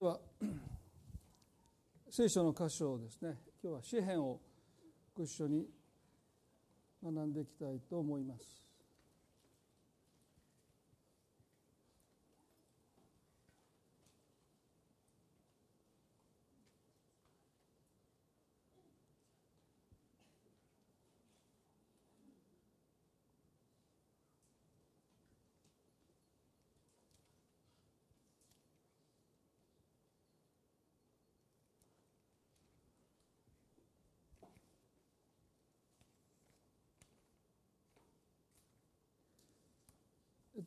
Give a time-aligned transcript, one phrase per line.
[0.00, 0.18] は
[2.10, 4.38] 聖書の箇所をですね今日は詩篇を
[5.14, 5.66] ご一緒に
[7.02, 8.65] 学んでいきたいと思います。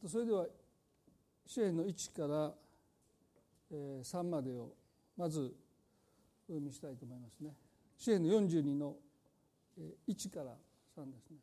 [0.02, 0.48] と、それでは
[1.46, 2.54] 支援の1から
[3.72, 4.74] 3までを
[5.18, 5.56] まず
[6.48, 7.54] お読みしたいと思いますね。
[7.98, 8.96] 支援の42の
[10.08, 10.56] 1から
[10.98, 11.38] 3ですね。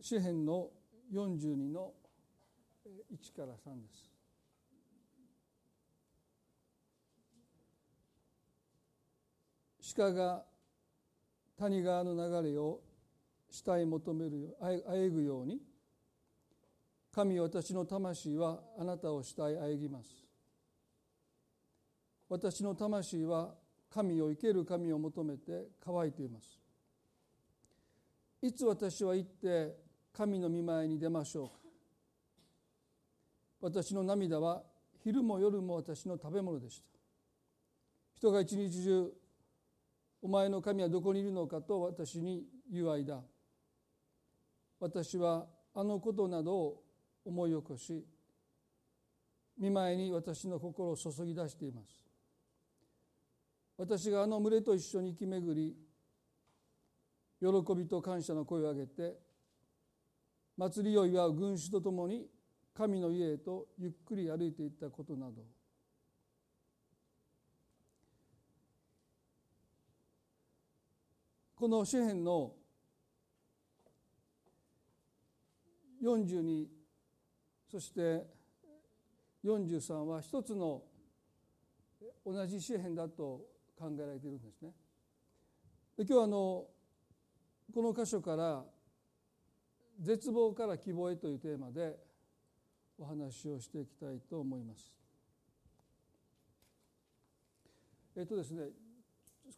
[0.00, 0.70] 詩編の
[1.12, 2.07] 42の1
[3.38, 4.10] から3です。
[9.96, 10.44] 鹿が
[11.56, 12.80] 谷川の流れを
[13.50, 15.60] 下へ求めるあえぐように
[17.12, 20.10] 神私の魂はあなたを下へあえぎます。
[22.28, 23.54] 私の魂は
[23.88, 26.60] 神を生ける神を求めて乾いています。
[28.42, 29.76] いつ私は行って
[30.12, 31.57] 神の御前に出ましょうか。
[33.60, 34.62] 私の涙は
[35.02, 36.88] 昼も夜も私の食べ物でした。
[38.14, 39.12] 人が一日中
[40.22, 43.22] お前の神はどこにいるのかと私に言う間
[44.80, 46.82] 私はあのことなどを
[47.24, 48.04] 思い起こし
[49.58, 52.00] 見舞いに私の心を注ぎ出しています。
[53.76, 55.76] 私があの群れと一緒に生き巡り
[57.40, 59.14] 喜びと感謝の声を上げて
[60.56, 62.26] 祭りを祝う群衆とともに
[62.78, 65.42] 神の家へとゆっくり歩いていったことなど
[71.56, 72.52] この詩篇の
[76.00, 76.66] 42
[77.68, 78.24] そして
[79.44, 80.82] 43は一つの
[82.24, 83.40] 同じ詩篇だと
[83.76, 84.70] 考えられているんですね。
[85.96, 86.66] で今日はあの
[87.74, 88.64] この箇所から
[89.98, 92.07] 「絶望から希望へ」というテーマで
[92.98, 94.92] お話をしていきたいと思います。
[98.16, 98.64] えっとですね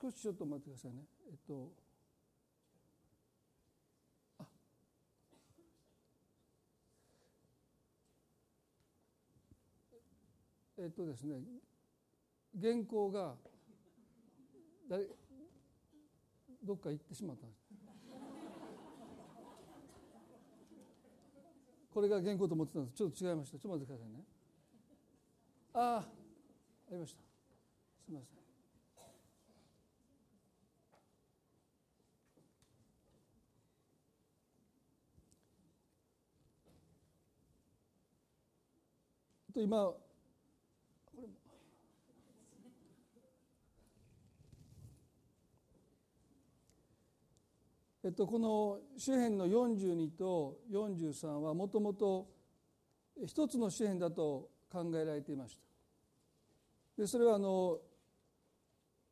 [0.01, 1.05] 少しちょっと待ってくださいね。
[1.31, 1.73] えっと
[10.79, 11.37] えっとですね
[12.61, 13.35] 原稿が
[14.89, 15.07] 誰
[16.63, 17.60] どっか行ってしまったんです
[21.93, 22.95] これが原稿と思ってたんです。
[22.97, 23.59] ちょっと違いました。
[23.59, 24.25] ちょっと待ってくださいね。
[25.75, 26.05] あああ
[26.93, 27.19] りました。
[27.19, 27.25] す
[28.09, 28.41] みません。
[39.61, 39.99] と今こ
[41.17, 41.35] れも
[48.03, 52.29] えっと、この詩篇の42と43はもともと
[53.27, 57.03] 一つの詩篇だと考えられていました。
[57.03, 57.79] でそれはあの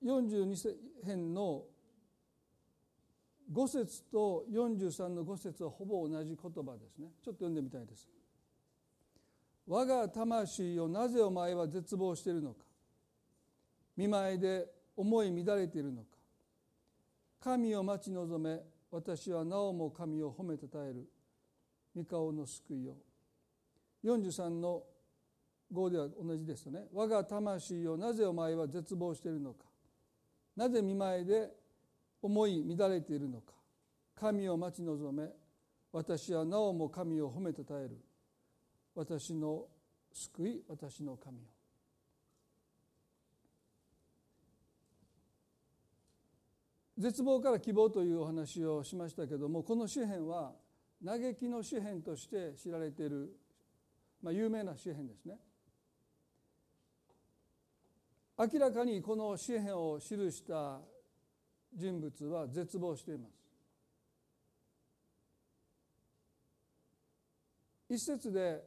[0.05, 1.65] 42編の
[3.53, 8.09] 5節と43の5節はほぼ同じ言葉ですねちょっと読んでみたいです。
[9.67, 12.65] 我が魂をなぜお前は絶望しているのか
[13.97, 14.67] 見舞いで
[14.97, 16.17] 思い乱れているのか
[17.41, 21.09] 神を待ち望め私はなおも神を褒めたたえる。
[21.95, 22.97] 御顔の救いを。
[24.05, 24.83] 43の
[25.73, 26.87] 5では同じですよね。
[26.93, 29.65] 我が魂をなぜお前は絶望しているのか。
[30.57, 31.51] なぜ見舞いで
[32.23, 33.53] 思い乱れているのか。
[34.15, 35.29] 神を待ち望め。
[35.93, 37.99] 私はなおも神を褒めたたえる。
[38.95, 39.67] 私の
[40.13, 41.58] 救い私の神を。
[46.99, 50.53] 絶望から希望というお話をしましたけどもこの詩篇は
[51.05, 53.31] 嘆きの詩篇として知られている、
[54.21, 55.39] まあ、有名な詩篇ですね。
[58.37, 60.81] 明らかにこの詩篇を記した
[61.73, 63.33] 人物は絶望しています。
[67.89, 68.65] 一節で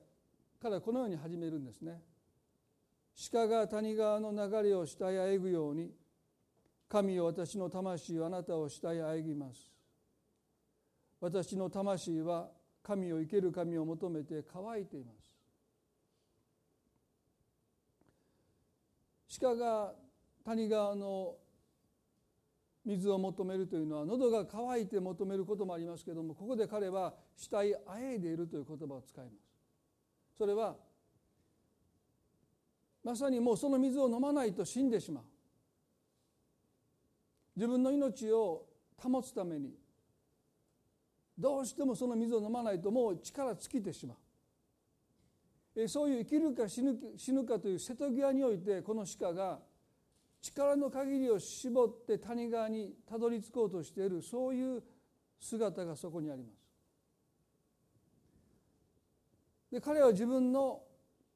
[0.61, 2.01] からこのように始めるんですね。
[3.31, 5.91] 鹿が谷川の流れを下へえぐように
[6.91, 9.71] 神よ私の魂はあなたを下へあぎます。
[11.21, 12.49] 私の魂は
[12.83, 15.37] 神を生ける神を求めて乾いています。
[19.39, 19.93] 鹿が
[20.43, 21.35] 谷川の
[22.83, 29.35] 水を求めるというのは喉が渇いて求めることもありますけれどもここで彼は死体あえいでいるという言葉を使います。
[30.37, 30.75] それは
[33.01, 35.23] まさにもうその水を飲まないと死んでしまう。
[37.55, 38.65] 自分の命を
[38.97, 39.73] 保つために
[41.37, 44.15] どうしてもその水を飲まないともう力尽きてしま
[45.75, 49.59] うそういう生きるか死ぬ死ぬかという瀬戸際においてこの鹿が
[50.41, 54.83] 力の限りを絞って谷川にたどり着こうとしているそういう
[55.39, 56.61] 姿がそこにあります。
[59.71, 60.83] で彼は自分の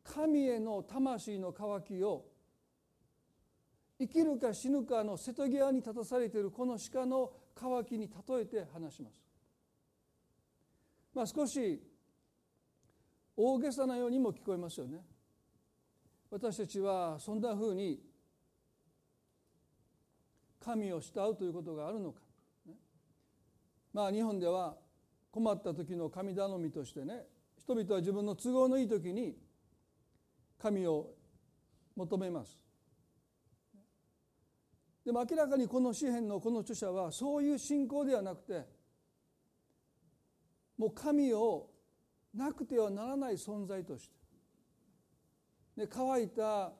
[0.03, 2.25] 神への魂の渇きを
[3.97, 9.21] 生きるか死ぬかの瀬戸際に立たされているこの鹿の渇きに例えて話します。
[11.13, 11.81] まあ、少し
[13.37, 14.99] 大げさなようにも聞こえますよね。
[16.29, 18.01] 私たちはそんなふうに
[20.59, 22.19] 神を慕うということがあるのか、
[23.93, 24.75] まあ日本では
[25.31, 27.23] 困った時の神頼みとしてね
[27.57, 29.37] 人々は自分の都合のいい時に
[30.57, 31.11] 神を
[31.95, 32.57] 求めます
[35.05, 38.65] でも明らかにこの詩篇のこの著者はそういう信仰ではなくて
[40.77, 41.69] もう神を
[42.33, 44.15] なくてはならない存在として
[45.77, 46.73] で乾いた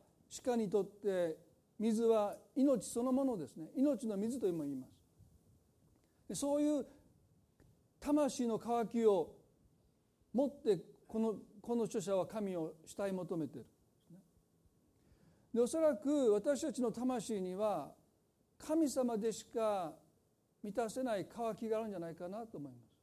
[0.44, 1.38] 鹿にとって
[1.78, 3.70] 水は命そのものですね。
[3.76, 4.94] 命の水とも言います。
[6.30, 6.86] でそういう
[8.00, 9.36] 魂の渇きを
[10.34, 13.66] 持ってこのこの著者は神を慕い求めてる
[15.54, 17.92] でおそらく私たちの魂には
[18.58, 19.94] 神様でしか
[20.64, 22.96] 満たせない渇きがあるんじゃないかなと思います。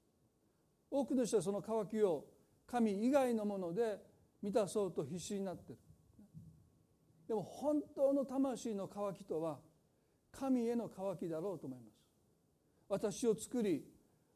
[0.90, 2.24] 多くの人はその渇きを
[2.66, 3.98] 神以外のもので
[4.42, 5.78] 満たそうと必死になってる。
[7.28, 9.58] でも本当の魂の渇きとは
[10.32, 11.92] 神への渇きだろうと思います。
[12.88, 13.84] 私を作り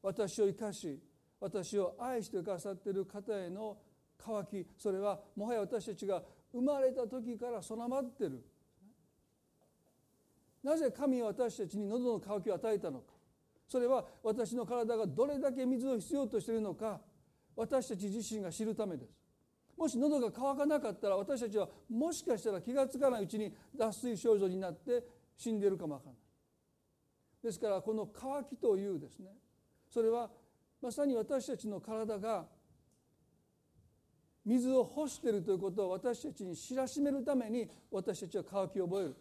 [0.02, 1.02] 私を生かし
[1.40, 3.76] 私を愛してくださっている方への
[4.16, 6.22] 渇きそれはもはや私たちが
[6.52, 8.44] 生まれた時から備わってる。
[10.66, 13.12] なぜ神は私たちに喉の渇きを与えたのか。
[13.68, 17.00] それは私の体がどれだけ水を必要としているのか。
[17.54, 19.16] 私たち自身が知るためです。
[19.76, 25.04] もし喉が渇かなかったら私たちはもしかしたら気が付かないうちに脱水症状になって
[25.36, 26.20] 死んでいるかもわからない。
[27.44, 29.30] ですからこの渇きというですね。
[29.88, 30.28] それは
[30.82, 32.44] まさに私たちの体が
[34.44, 39.16] 水を欲しているということを私たちに知らしめるために私たちは渇きを覚える。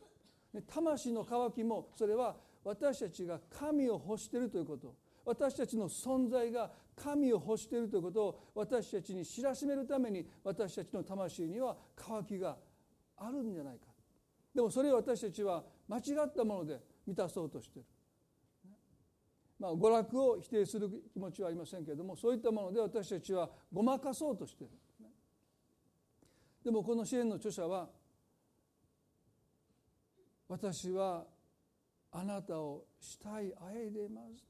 [0.61, 12.55] 魂の渇きもそれは私たちが神を欲しているということ私たちの存在が神を欲しているということを私たちに知らしめるために私たちの魂には渇きが
[13.17, 13.87] あるんじゃないか
[14.53, 17.87] でもそれを私たちは間違ったもので満たそうとしている。
[19.57, 24.73] まあ、娯楽を否定する気持ちはありませんけれどもそういったもので私たちはごまかそうとしている。
[26.63, 27.87] でもこの支援の著者は
[30.47, 31.25] 私は
[32.11, 34.45] あなたをしたいあえいでいます。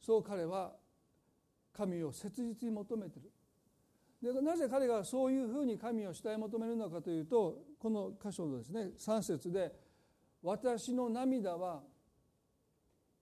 [0.00, 0.72] そう彼は
[1.72, 4.32] 神を切実に求めてる。
[4.32, 9.74] でなぜ彼がそういうふうに神を慕い求めるのかというとこの箇所のですね3節で
[10.42, 11.82] 「私の涙は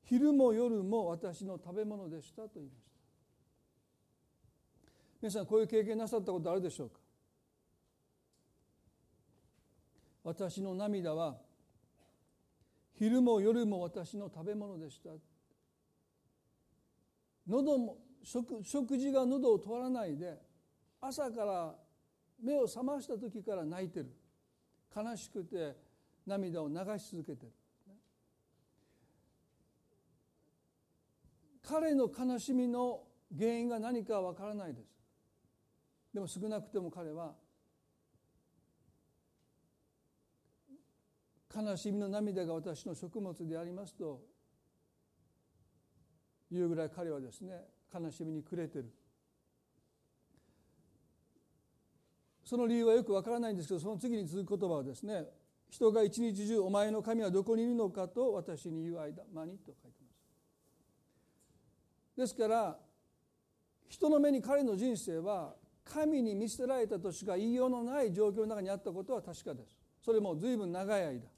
[0.02, 2.90] 昼も夜も私の食べ物でした」と言いました。
[5.23, 6.99] 皆さんこういう経験なさったことあるでしょうか？
[10.31, 11.39] 私の涙は
[12.95, 15.11] 昼も夜も私の食べ物でした。
[17.49, 20.39] 喉も食食事が喉を通らないで
[21.01, 21.75] 朝から
[22.41, 24.15] 目を覚ました時から泣いてる。
[24.95, 25.77] 悲しくて
[26.25, 27.53] 涙を流し続けてる。
[31.63, 33.03] 彼の悲しみの
[33.37, 34.87] 原因が何かわからないです。
[36.15, 37.35] でも少なくても彼は
[41.61, 44.21] 悲しみの涙が私の食物でありますと
[46.50, 47.52] いうぐらい彼はですね
[47.93, 48.90] 悲しみに暮れてる。
[52.45, 55.25] その理由はよくわからないんですけどその次に続く言葉はですね
[55.69, 60.12] 人が一日中お前の神はどこにいるのかと私に言う間間にと書いてま
[62.17, 62.17] す。
[62.17, 62.76] ですから
[63.88, 69.76] 人の目に彼の人生は神に見捨てられたとしか言いようのない状況の中にあったことは確かです。
[70.05, 71.29] それも随分長い間。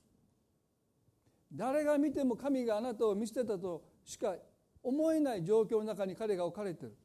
[1.55, 4.35] 誰が見ても神があなたを見捨てたとしか
[4.83, 6.97] 思えない状況の中に彼が置かれている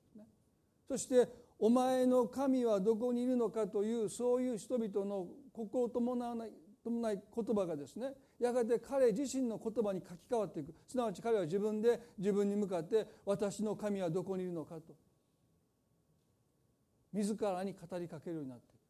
[0.87, 1.27] そして
[1.59, 6.51] お前の神はどこにいるのかというそういう人々の心を伴わない
[6.83, 10.73] 伴い言葉がですねやがて彼自身の言葉に書き換わっていく。
[10.87, 14.93] すなわち彼は自分で自分に向かって私の神はどこにいるのかと。
[17.13, 18.81] 自らに語りかけるようになっていく。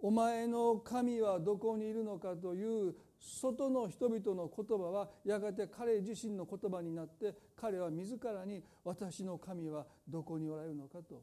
[0.00, 2.94] お前の神はどこにいるのかという
[3.24, 11.22] 外の人々の言葉はやがて彼自身の言葉になって彼は自らに私の神はどこにおられるのかと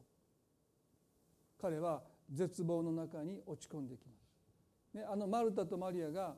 [1.60, 4.16] 彼は絶望の中に落ち込んできま
[4.92, 4.98] す。
[4.98, 6.34] ね、あのマルタとマリアが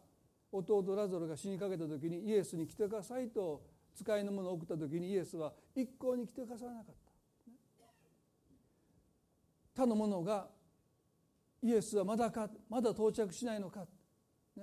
[0.52, 3.62] 弟ラゾロが死にかけた時にイエスに来てくださいと
[3.94, 7.04] 使いのものを送った時にイエスは一向に来てくださらなかった。
[9.74, 10.46] 他の者が
[11.62, 13.86] イエスはまだかまだ到着しないのか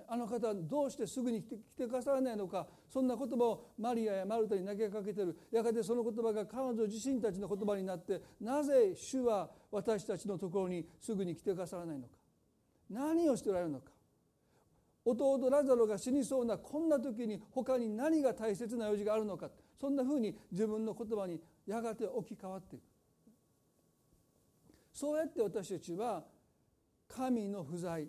[0.07, 5.38] あの方はどうしてすぐに来て来てくださらないのかそんな言葉をマリアやマルタに投げかけてる。
[5.51, 12.13] やがてその言葉が彼女自身たちの言葉になってなぜ主は私たちのところにすぐに来てくださらないのか。
[12.89, 13.91] 何をしておられるのか。
[15.03, 19.50] 弟ラザロが死にそうなこんな時に他に何が大切な用事があるのか。
[19.81, 22.83] そんなふうに自分の言葉にやがて置き換わっていく
[24.93, 26.24] そうやって私たちは
[27.07, 28.07] 神の不在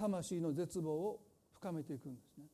[0.00, 1.20] 魂の絶望を
[1.52, 2.44] 深めていくんですね。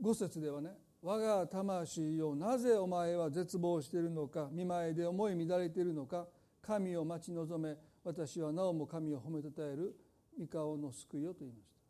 [0.00, 0.70] 五節ではね
[1.02, 6.28] 「我が魂よなぜお前は絶望しているのか見舞いで思い乱れているのか
[6.60, 9.96] 神を待ち望め私はなおも神を褒めたたえる
[10.38, 11.83] 三河の救いよ」と言いました。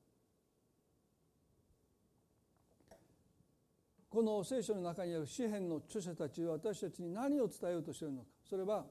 [4.15, 8.87] この聖書の中にある詩篇の著者たちは私たちに何を伝えようとしているのかそれは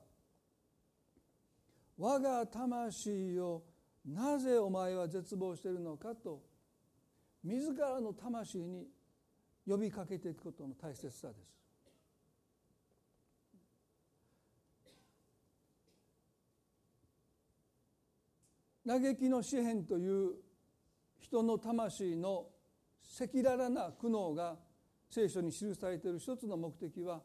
[1.98, 3.63] 「我が魂よ
[4.03, 6.44] なぜお前は絶望しているのか」と
[7.42, 8.86] 自らの魂に
[9.65, 11.53] 呼びかけていくことの大切さです。
[18.86, 20.36] 嘆きの詩篇という
[21.18, 22.50] 人の魂の
[23.18, 24.58] 赤裸々な苦悩が
[25.13, 27.22] 聖書に記されている一つの目的は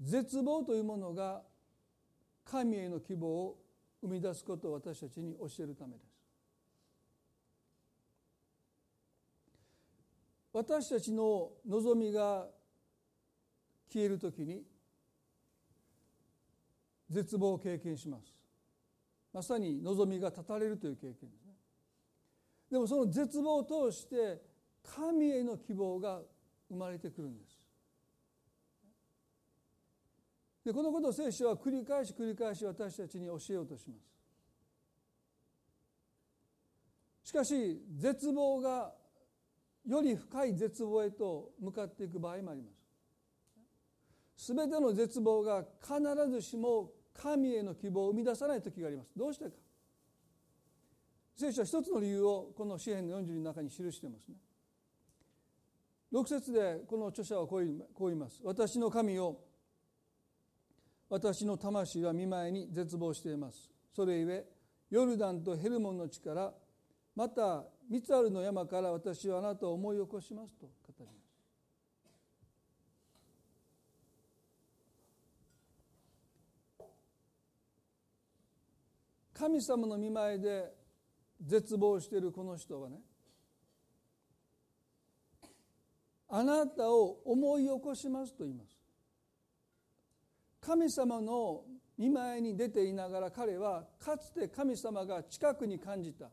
[0.00, 1.42] 絶望というものが
[2.44, 3.58] 神への希望を
[4.02, 6.04] 生み出すことを私たちに教えるためです。
[10.52, 12.48] 私たちの望みが
[13.92, 14.64] 消えるときに
[17.08, 18.24] 絶望を経験します。
[19.32, 21.52] まさに望みが断たれるという経験ですね。
[22.72, 24.53] でもその絶望を通して
[24.84, 26.20] 神への希望が
[26.68, 27.58] 生まれてくるんです。
[30.64, 33.96] でこのことを聖書は繰り返し繰り返し私たちに教えようとしま
[37.22, 37.28] す。
[37.28, 38.92] しかし絶望が
[39.86, 42.70] より深い絶望へと向かっていく場合もありま
[44.36, 44.44] す。
[44.46, 46.00] すべての絶望が必
[46.30, 49.10] ずしも神への希望を生み出さない時があります。
[49.16, 49.50] どうしてか
[51.36, 54.36] 聖書は一つの理由をこの詩篇の40の中に記していますね。
[56.14, 58.40] 6節でこの著者はこう言います。
[58.44, 59.36] 私の神を
[61.10, 63.68] 私の魂は見舞いに絶望しています。
[63.92, 64.46] それゆえ
[64.90, 66.54] ヨルダンとヘルモンの地から
[67.16, 71.24] またミツアルの山から私はあなたを思い起こしますと語ります。
[79.32, 80.72] 神様の見舞いで
[81.42, 83.00] 絶望しているこの人はね
[86.28, 88.76] あなたを思い起こしますと言います。
[90.60, 91.64] 神様の
[91.96, 96.30] 見舞いに出ていながら彼はかつて神様が近くに感じた。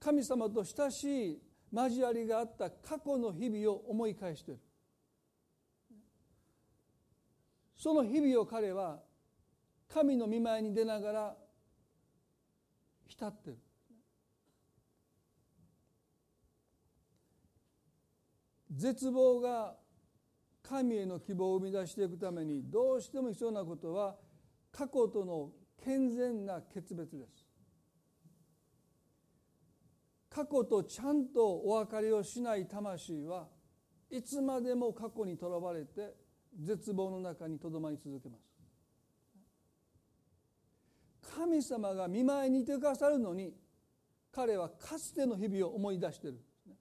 [0.00, 4.60] 神様と親しい交わりがあった過去の日々を思い返している。
[7.76, 9.00] その日々を彼は
[9.88, 11.36] 神の見舞いに出ながら
[13.06, 13.58] 浸ってる。
[18.76, 19.74] 絶望が
[20.62, 24.16] 神への希望を生み出していくためにどうしても必要なことは
[24.70, 25.50] 過去との
[25.82, 27.46] 健全な決別です。
[30.28, 33.48] 過去とちゃんとお別れをしない魂は
[34.10, 36.14] いつまでも過去にとらわれて
[36.60, 38.42] 絶望の中にとどまり続けます。
[41.34, 43.54] 神様が見舞いにいてくださるのに
[44.30, 46.74] 彼はかつての日々を思い出してるんですね。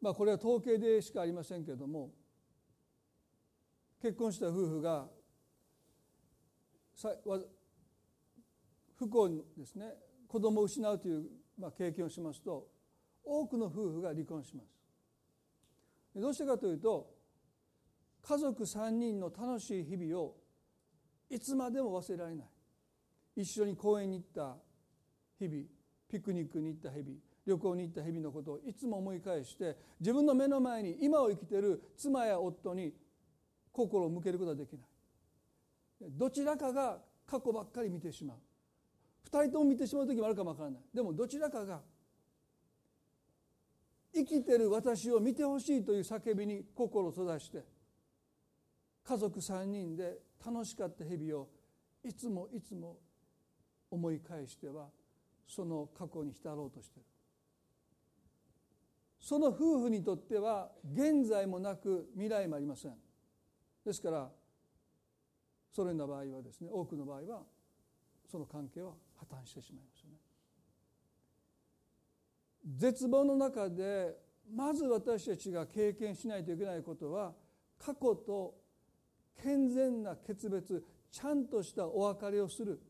[0.00, 2.10] まあこれは統計でしかありませんけれども
[4.00, 5.06] 結婚した夫婦が
[8.96, 9.86] 不幸ですね
[10.26, 11.24] 子供を失うという、
[11.58, 12.68] まあ、経験をしますと
[13.24, 14.80] 多くの夫婦が離婚します。
[16.14, 17.14] どうしてかというと
[18.22, 20.36] 家族3人の楽しい日々を
[21.28, 22.46] いつまでも忘れられない
[23.36, 24.56] 一緒に公園に行った
[25.38, 25.64] 日々
[26.08, 27.10] ピクニックに行った日々
[27.50, 32.92] 旅行に行った日々のことをいつも思い返して自分の目の前に今を生きている妻や夫に
[33.72, 34.80] 心を向けることはできない。
[36.00, 38.36] どちらかが過去ばっかり見てしまう。
[39.28, 40.80] 2人とも見てしまう時もあるかもわからない。
[40.94, 41.80] でもどちらかが
[44.14, 47.64] 生きてる私を見てほしいという叫びに心を閉ざして
[49.04, 51.48] 家族3人で楽しかった日々を
[52.04, 52.96] いつもいつも
[53.90, 54.86] 思い返しては
[55.48, 57.08] その過去に浸ろうとしている。
[59.20, 62.94] その夫婦にとっては現在もなく未来もありません。
[63.84, 64.30] ですから
[65.72, 67.42] そのような場合はですね多くの場合は
[68.30, 70.16] その関係は破綻してしまいますよね。
[72.76, 74.16] 絶望の中で
[74.52, 77.32] まず私たちが経験しないといけないことは
[77.78, 78.54] 過去と
[79.42, 82.80] 健全な決別ちゃんとしたお別れをする。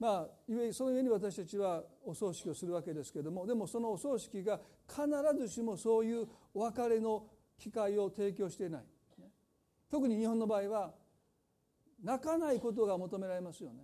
[0.00, 5.06] まあその上に私たちはお葬式をするわけですけれどもでもそのお葬式が必
[5.38, 7.26] ずしもそういうお別れの
[7.58, 8.82] 機会を提供していない。
[9.90, 10.94] 特に日本の場合は
[12.02, 13.82] 泣かないことが求められますよね。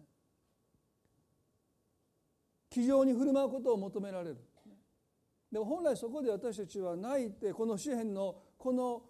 [2.70, 4.38] 気丈に振る舞うことを求められる。
[5.52, 9.02] でも本来そこで私たちは泣いてこの詩篇のこの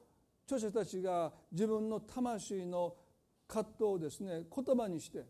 [0.45, 2.95] 著者たちが自分の魂の
[3.47, 5.25] 葛藤をですね言葉にして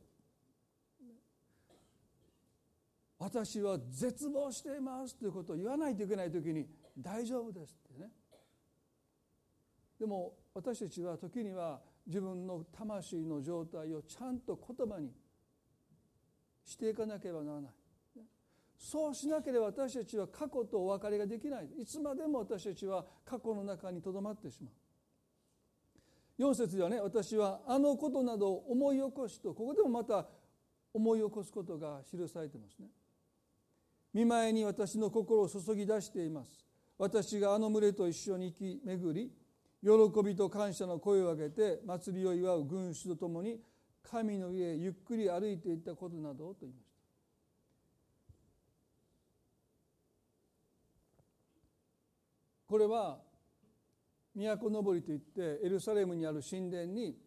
[3.27, 6.65] 私は絶望していますということを言わないといけない時に
[6.97, 8.09] 大丈夫ですってね。
[9.99, 15.11] でも私たちは時には自分の魂の状態をちゃんと言葉に
[16.65, 17.71] していかなければならない。
[18.79, 21.69] そうしなければ私たちは過去とお別れができない。
[21.81, 24.71] いつまでも私たちは過去の中にとどまってしま
[26.39, 26.43] う。
[26.51, 30.29] 4節ではね私はあのことなどを思い起こしとここでもまた
[30.95, 32.87] 思い起こすことが記されてますね。
[34.17, 36.65] 見舞いに私の心を注ぎ出しています。
[36.97, 39.31] 私があの群れと一緒に行き巡り
[39.83, 43.61] 喜びと感謝の声を上げて祭りを祝う群衆とともに
[44.03, 46.97] 神の家へゆっくり歩いていったことなどをと言いました。
[52.69, 53.19] これは
[54.35, 57.19] 都のぼりといってエルサレムにある神殿に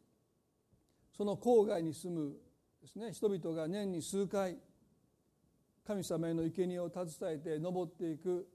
[1.16, 2.34] その郊外に住む
[2.82, 4.58] ですね人々が年に数回
[5.90, 8.48] 神様への生贄を携えて登っていく、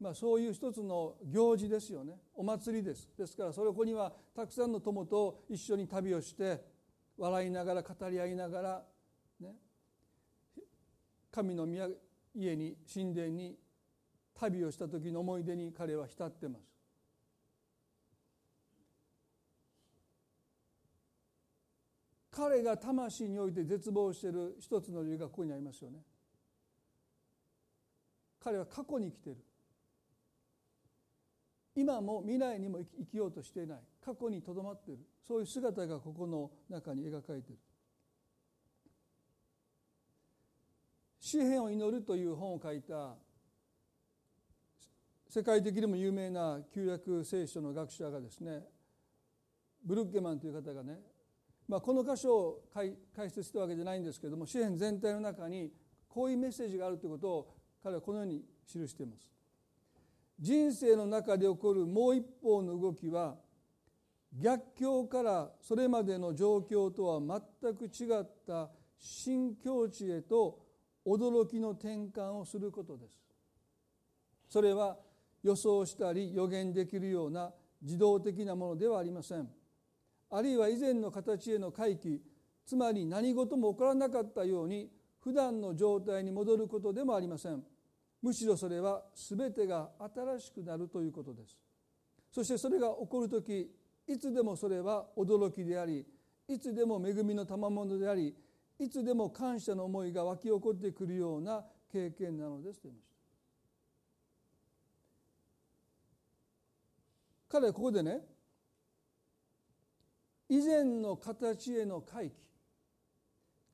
[0.00, 2.14] まあ、そういう一つの行事ですよね。
[2.34, 3.08] お祭りです。
[3.16, 6.60] ですからそれこにはたくさんの友と一緒に旅をして
[7.16, 8.84] 笑いながら語り合いながら、
[9.38, 9.54] ね、
[11.30, 11.68] 神の
[12.34, 13.56] 家に神殿に
[14.34, 16.62] 旅をした時の思い出に彼は浸ってます。
[22.32, 26.00] 彼が魂において絶望している一つの理由がここにありますよね。
[28.42, 29.40] 彼は過去に生きている。
[31.74, 33.78] 今も未来にも生きようとしていない。
[34.04, 35.04] 過去にとどまっている。
[35.26, 37.58] そういう姿がここの中に描かれている。
[41.20, 43.14] 詩篇を祈るという本を書いた
[45.28, 48.64] 世界的にも有名な旧約聖書の学者がですね
[49.84, 50.98] ブルッゲマンという方がね、
[51.68, 55.70] まあ、この箇所を解説したわけじゃないんですけども詩篇全体の中に
[56.08, 59.28] こういうメッセージがあるということを彼はこのように記しています。
[60.38, 63.36] 人生の中で起こるもう一方の動きは
[64.32, 70.58] 逆境からそれまでの状況とは全く違った新境地へと
[71.06, 73.22] 驚きの転換をすることです。
[74.48, 74.98] それは
[75.42, 79.48] 予想したり予言できるような自動的なものではありません
[80.30, 82.20] あるいは以前の形への回帰
[82.64, 84.88] つまり何事も起こらなかったように
[85.20, 87.62] 普段の状態に戻ることでもありません
[88.22, 91.58] むしろそれは全てが新しくなるということです。
[92.30, 93.70] そしてそれが起こる時
[94.06, 96.06] いつでもそれは驚きであり
[96.48, 98.34] いつでも恵みの賜物であり
[98.78, 103.12] いつでも感謝の思いが湧き起こってくるような経験なのですと言いました。
[107.48, 108.20] 彼はここでね
[110.48, 112.36] 以前の形への回帰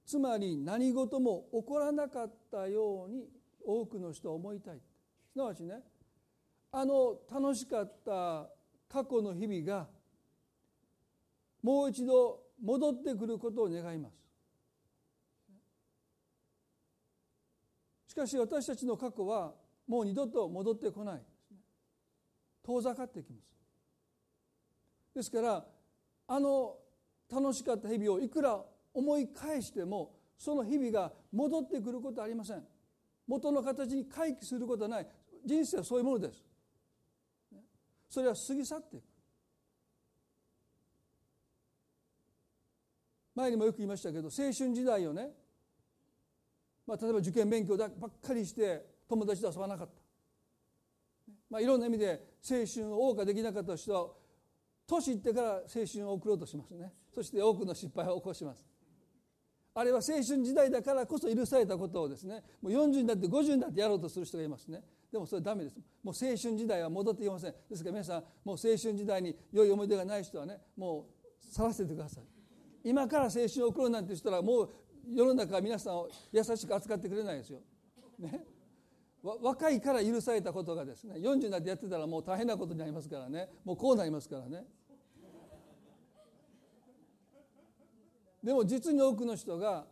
[0.05, 3.29] つまり何事も起こらなかったように
[3.69, 4.81] 多くの人は思いたい。
[5.31, 5.83] すなわちね
[6.73, 8.49] あの楽しかった
[8.89, 9.87] 過去の日々が
[11.63, 14.15] もう一度戻ってくることを願います。
[18.09, 19.53] しかし私たちの過去は
[19.87, 21.23] もう二度と戻ってこない。
[22.65, 23.55] 遠ざかってきます。
[25.15, 25.65] ですから
[26.27, 26.77] あの
[27.31, 32.65] 楽しかった日々をいくら思い返してもその日々が戻ってくることはありません。
[33.29, 35.07] 元の形に回帰することはない。
[35.45, 36.43] 人生はそういうものです。
[38.09, 39.05] それは過ぎ去っていく。
[43.35, 45.31] 前にもよく言いましたけど青春時代をね、
[46.85, 49.93] まあ、例えば受験勉強ばっかりして友達と遊ばなかった、
[51.49, 54.09] まあ、いろんな意味で青春を謳歌できなかった人は
[54.89, 56.93] 年いってから青春を送ろうとしますね。
[57.15, 58.65] そして多くの失敗を起こします。
[59.79, 64.83] あれは青春時代だからこそ許されたことをですねもう40になって50になってやろうとする人がいますね。
[65.13, 65.77] でもそれはダメです。
[66.03, 67.55] もう青春時代は戻ってきません。
[67.71, 71.07] ですから皆さんもう青春時代に良い思い出がない人はねも
[71.41, 72.25] う去らせてください。
[72.83, 74.71] 今から青春を送ろうなんてしたらもう
[75.15, 77.61] 世の中は皆さんを優しく扱ってくれないですよ、
[78.19, 78.45] ね、
[79.23, 83.49] 若いから許されたことがですね40になってやってたらもう大変なことになりますからね。
[83.65, 84.65] もうこうなりますからね。
[88.43, 89.87] でも実に多くの人が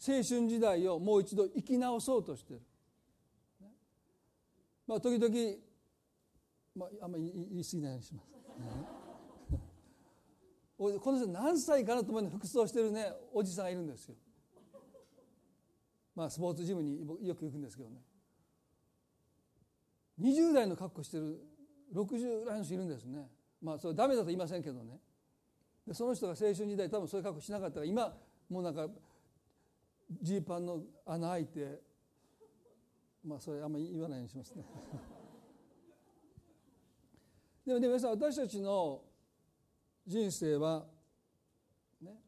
[0.00, 2.60] 青春時代をもう一度生き直そうとしてる、
[4.86, 5.34] まあ、時々、
[6.76, 8.28] まあ、あんまり言い過ぎないようにします、
[11.00, 14.14] この人何歳かなと思うの服装してるねおじさんがいるんですよ。
[16.14, 18.02] まあスポーツジムによく行くんですけどね。
[20.20, 21.40] 20代の格好してる
[21.94, 23.30] 60代の人いるんですね。
[23.62, 24.98] まあそれダメだと言いませんけどね。
[25.88, 28.14] でその人が青春時代多分そういう格好しなかったから今
[28.50, 28.86] もうなんか
[30.20, 31.80] ジーパンの穴開いて
[33.24, 34.64] まあそれあんまり言わないようにしますね。
[37.64, 39.02] でもね皆さん私たちの
[40.06, 40.86] 人生は
[42.02, 42.20] ね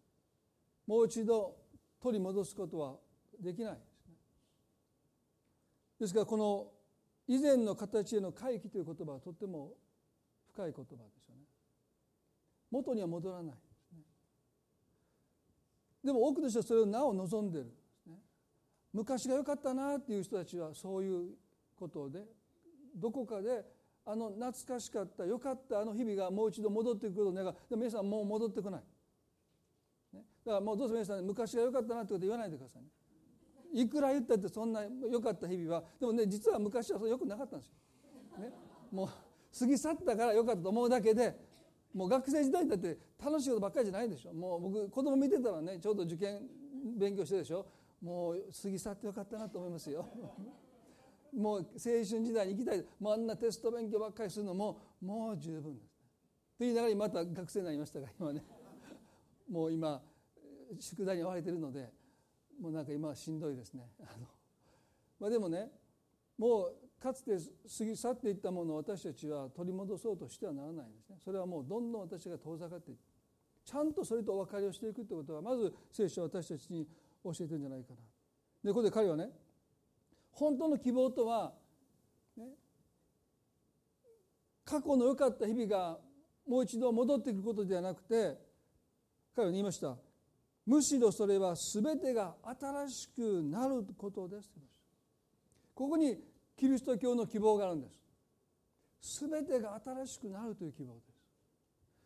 [0.86, 1.58] もう一度
[2.00, 2.98] 取り戻すことは
[3.38, 4.16] できないですね。
[5.98, 6.72] ですからこの
[7.28, 9.74] 以前の形への回帰という言葉はとっても
[10.54, 11.19] 深い言葉です。
[12.70, 13.54] 元には戻らない。
[16.04, 17.72] でも多くの人はそれをなお望んでる。
[18.92, 21.30] 昔が良かったなっていう人たちはそういう
[21.76, 22.24] ことで
[22.96, 23.64] どこかで
[24.04, 28.80] あの懐かしかった良かったあの日々がもう一度戻ってくることを願うでも皆さんもう戻ってこない、
[30.12, 32.88] ね、だからもうどうぞ皆さん昔が良かったなってこと言わないでくださいね。
[33.72, 37.74] いくら言ったってそんな良かった日々はでもね実は昔はそれ良くなかったんですよ。
[38.38, 38.52] ね、
[38.90, 39.09] もう
[39.56, 41.37] 過ぎ去ったから良かったと思うだけで
[41.94, 46.40] もう学生時代だって楽しいことばっかりじゃないでしょもう僕子供見てたらねちょうど受験
[46.98, 47.66] 勉強してるでしょ
[48.00, 50.07] もう過ぎ去ってよかったなと思いますよ。
[51.37, 55.90] もう青春時代に行きたいもうあんなテスト勉強ばっかりするのももう十分です。
[55.90, 55.94] と
[56.61, 58.44] 言いながらまた学生になりましたが今ね
[59.48, 60.03] もう今
[60.79, 61.92] 宿題に追われてるので
[62.59, 63.90] もうなんか今はしんどいですね。
[64.00, 64.26] あの
[65.18, 65.70] まあ、でもね
[66.38, 71.16] もうかつて過ぎ去っていったものを私たちは取り戻そうとしてはならないんですね。
[71.24, 72.98] それはもうどんどん私が遠ざかっていく
[73.64, 76.86] ちゃんとそれとお別れをしていくということはまず聖書は私たちに
[77.24, 77.96] 教えてるんじゃないかな。
[78.62, 79.30] でここで彼はね
[80.32, 81.52] 本当の希望とは、
[82.36, 82.44] ね、
[84.64, 85.98] 過去の良かった日々が
[86.46, 88.36] もう一度戻ってくることではなくて
[89.34, 89.96] 彼は言いました
[90.66, 94.50] むしろそれは全てが新しくなることです
[95.74, 96.18] ここに
[96.60, 97.88] キリスト教の希望があるんで
[99.00, 99.24] す。
[99.26, 101.06] 全てが新しくなるという希望です。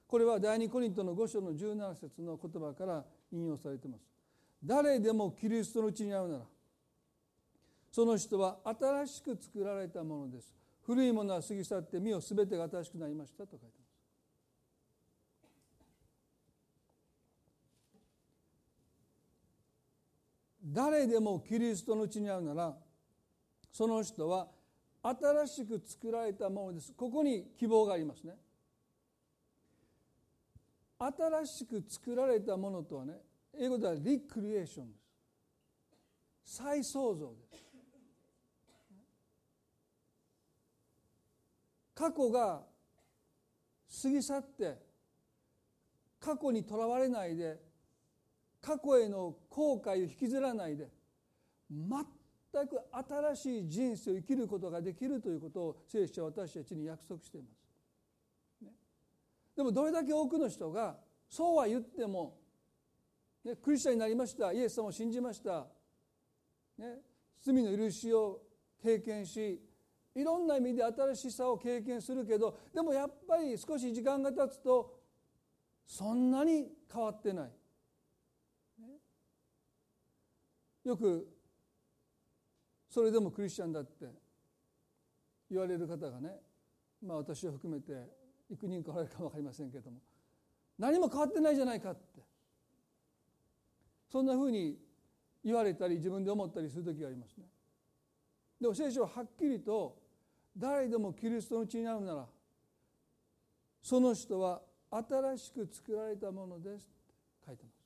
[0.06, 4.04] これは第二コリントの5章の17節の言葉から引用されています。
[4.64, 6.44] 誰でもキリストのうちに会うなら
[7.90, 10.54] その人は新しく作られたものです。
[10.86, 13.74] 古いものは過ぎ去って身を全てが新しくなりましたと書いてます。
[20.64, 22.83] 誰でもキリストのうちに会うなら
[23.74, 24.46] その人は
[25.02, 26.92] 新しく作られたものです。
[26.92, 28.36] ここに希望がありますね。
[30.96, 33.14] 新しく作られたものとはね
[33.52, 34.98] 英語ではリクリエーションで
[36.44, 36.56] す。
[36.56, 37.64] 再創造です。
[41.96, 42.62] 過去が
[44.02, 44.78] 過ぎ去って
[46.20, 47.60] 過去にとらわれないで
[48.62, 50.88] 過去への後悔を引きずらないで
[51.68, 52.06] 全
[52.54, 52.80] 全く
[53.34, 57.48] 新しい人生を生きることができるということを聖書は私たちに約束していま
[58.60, 58.64] す。
[58.64, 58.70] ね、
[59.56, 60.96] でもどれだけ多くの人が
[61.28, 62.38] そうは言っても
[63.44, 65.66] ね、クリスチャンになりましたイエス様を信じました、
[66.78, 67.00] ね、
[67.42, 68.40] 罪の許しを
[68.82, 69.60] 経験し
[70.14, 74.98] いろんな意味で新しさを経験するけどでもやっぱり少し時間が経つと
[75.86, 77.50] そんなに変わってない。
[80.84, 81.33] よく
[82.94, 84.06] それでもクリスチャンだって
[85.50, 86.30] 言われる方がね
[87.04, 87.92] まあ私を含めて
[88.52, 89.96] 幾人かおられるか分かりませんけれども
[90.78, 92.20] 何も変わってないじゃないかって
[94.12, 94.78] そんなふうに
[95.44, 97.46] 言われたり自分で思ったりする時がありますね。
[98.60, 99.98] でも聖書ははっきりと
[100.56, 102.26] 誰でもキリストのうちになるなら
[103.82, 107.83] その人は新しく作られたものですって書いてます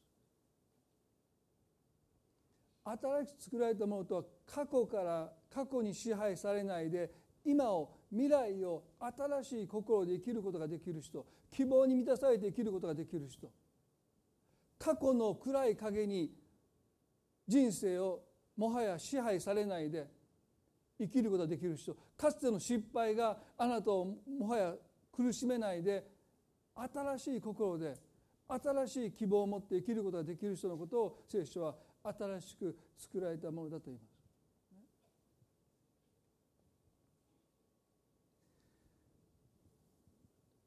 [2.92, 7.10] 新しく作られたものとは過去から過去に支配されないで
[7.44, 13.50] 今を未来を新しい心で生きることができる人希望に満たされて生きることができる人。
[14.78, 16.30] 過去の暗い影に
[17.46, 18.20] 人生を
[18.56, 20.06] もはや支配されないで
[21.00, 21.96] 生きることができる人。
[22.16, 24.74] かつての失敗があなたをもはや
[25.12, 26.06] 苦しめないで
[26.74, 27.96] 新しい心で
[28.48, 31.74] 新しい希望を持って生きることができる人のことを聖書は
[32.16, 34.18] 新しく作られたものだと言います。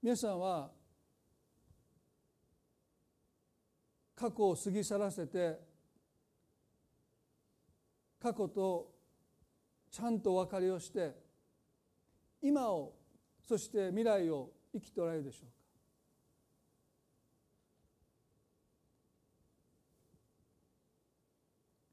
[0.04, 0.72] 皆さんは
[4.16, 5.60] 過去を過ぎ去らせて
[8.20, 8.92] 過去と
[9.92, 11.16] ちゃんとお別れをして
[12.42, 12.94] 今を
[13.48, 15.61] そして未来を生きておられるでしょうか？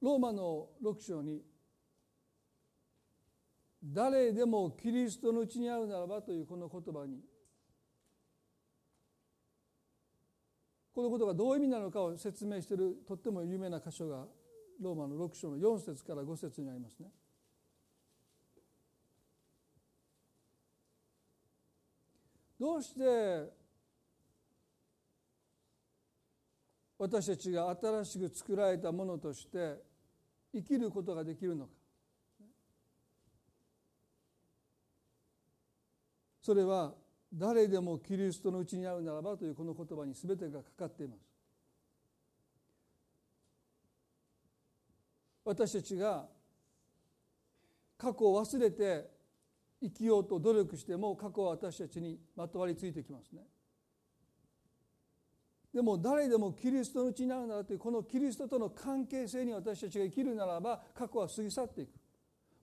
[0.00, 1.44] ローマの6章に
[3.82, 7.22] 「誰でもキリストのうちにあるならば」というこの言葉に
[10.92, 14.26] このことがどういう意味なのかを説明しているとっても有名な箇所が
[14.80, 17.12] ローマの6章の4節から5節にありますね。
[22.58, 23.52] どうして
[26.98, 29.87] 私たちが新しく作られたものとして
[30.52, 31.72] 生きることができるのか。
[36.42, 36.94] それは
[37.32, 41.20] 誰でもキリストのうちにあるならばというこの言葉に全てがかかっています。
[45.44, 46.26] 私たちが
[47.98, 49.10] 過去を忘れて
[49.82, 53.42] 生きようと努力しても過去は私たちにまとわりついてきますね。
[55.78, 61.90] でも誰でもキリストのうちになるならというこのキリストとの関係性に私たちが生きるならば過去は過ぎ去っていく。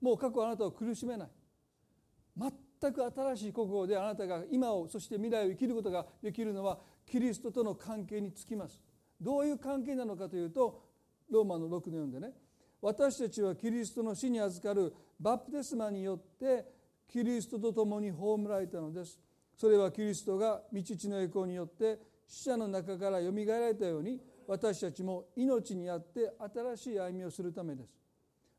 [0.01, 1.29] もう過去はあなたを苦しめない。
[2.37, 6.77] 全く新しい心であなたが今をそして未来を生きることができるのは
[7.09, 8.81] キリストとの関係につきます。
[9.21, 10.83] どういう関係なのかというと
[11.31, 12.33] ローマの6の4でね。
[12.81, 16.65] 私たちはキリストの死に預かるバプテスマによって
[17.07, 19.17] キリストと共に葬られたのです。
[19.55, 27.95] それはキリストが道地の栄光によって死者の中からよみがえられたように私たちも命にあって新しい歩みをするためです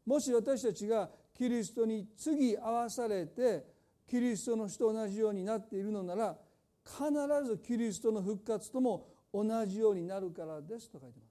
[0.05, 3.65] もし私たちがキリストに次合わされて
[4.09, 6.37] キリストの死と同じようになっているのなら
[6.85, 7.11] 必
[7.45, 11.27] ずキリストの復活とも同じようになるからですと書いてま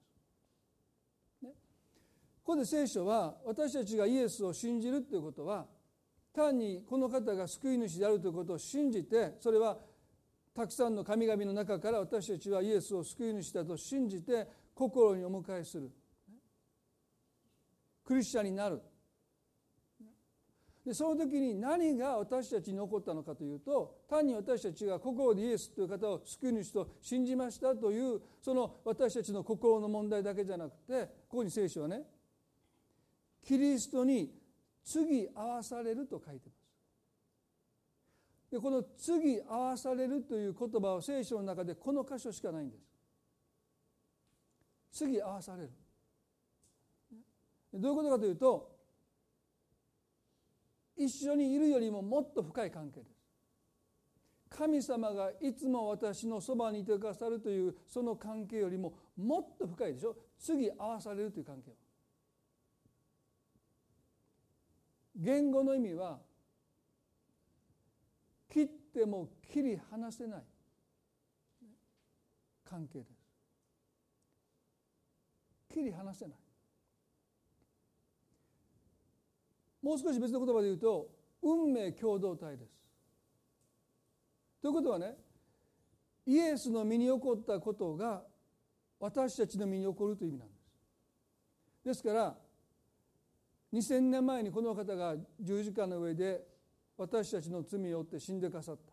[1.40, 1.44] す。
[1.46, 1.50] ね、
[2.44, 5.66] ここで聖書は私たちがイエスを信じるということは
[6.34, 9.78] 単にこの方が救い主であるということを信じてそれは
[10.56, 15.90] たくさんの神々の中から私たちはイエスを救い主だと信じて心にお迎えする。
[18.02, 18.80] クリスチャンになる。
[20.86, 32.02] でその時に何が私たちに起こったのかというと単に私たちが心でイエスという方を救い主と信じましたというその私たちの心の問題だけじゃなくてここに聖書はね
[33.44, 34.32] キリストに
[34.84, 36.55] 次合わされると書いてます。
[38.50, 42.86] でこの「次合わされる」という言葉は聖書の中でこの箇所しかないんです。
[44.92, 45.70] 次合わされる。
[47.74, 48.76] どういうことかというと
[50.96, 53.16] 一緒にいるよりももっと深い関係です。
[54.48, 61.76] 神様がいつも私のそばにいてくださるというその関係よりももっと深いでしょ次合わされるという関係は。
[65.16, 66.20] 言語の意味は
[68.56, 70.42] 切っても切り離せない。
[72.64, 73.10] 関係です。
[75.70, 76.34] 切り離せない。
[79.82, 81.10] もう少し別の言葉で言うと
[81.42, 82.72] 運命共同体です。
[84.62, 85.18] ということはね
[86.24, 88.22] イエスの身に起こったことが
[88.98, 91.84] 私たちの身に起こるという意味なんです。
[91.84, 92.34] ですから
[93.74, 96.55] 2000年前にこの方が十字架の上で
[96.98, 98.92] 私たちの罪を負って死んでかさった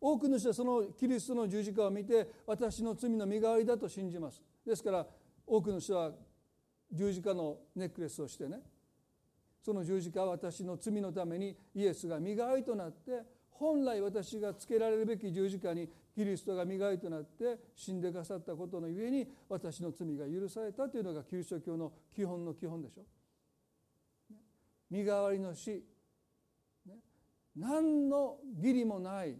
[0.00, 5.06] 多くの人はそのキリストの十字架を見て私の罪の身代わりだと信じますですから
[5.46, 6.12] 多くの人は
[6.92, 8.60] 十字架のネックレスをしてね
[9.64, 23.02] その十字架は私の罪のためにイエスが身代わりとなって本来私がつけられるべき十字架にキリストが身代わりとなって死んでかさったことのゆえに私の罪が許されたというのがキリスト教の基本の基本でしょ。
[24.90, 25.82] 身代わりの死、
[27.56, 29.36] 何の義理もない。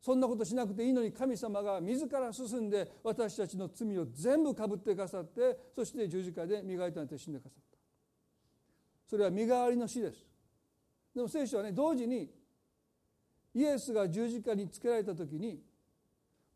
[0.00, 7.78] そんなことしなくていいのに神様が自ら進んで私たちの罪を全部かぶってかさってそして十字架で身代わりとなって死んでかさった。
[9.08, 10.26] それは身代わりの死です。
[11.14, 12.28] でも聖書はね同時に
[13.54, 15.62] イエスが十字架につけられた時に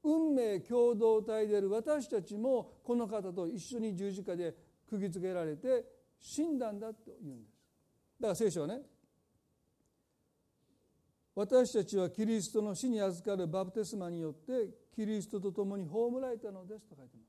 [0.02, 4.54] 運命共同体である私たちもこの方と一緒に十字架で
[4.90, 5.84] 釘付けられて
[6.20, 7.54] 死んだんだと言うんです。
[8.20, 8.82] だから聖書はね
[11.38, 17.22] 私たちはキリストの死に預かるバプテスマによってキリストと共に葬られたのですと書いてま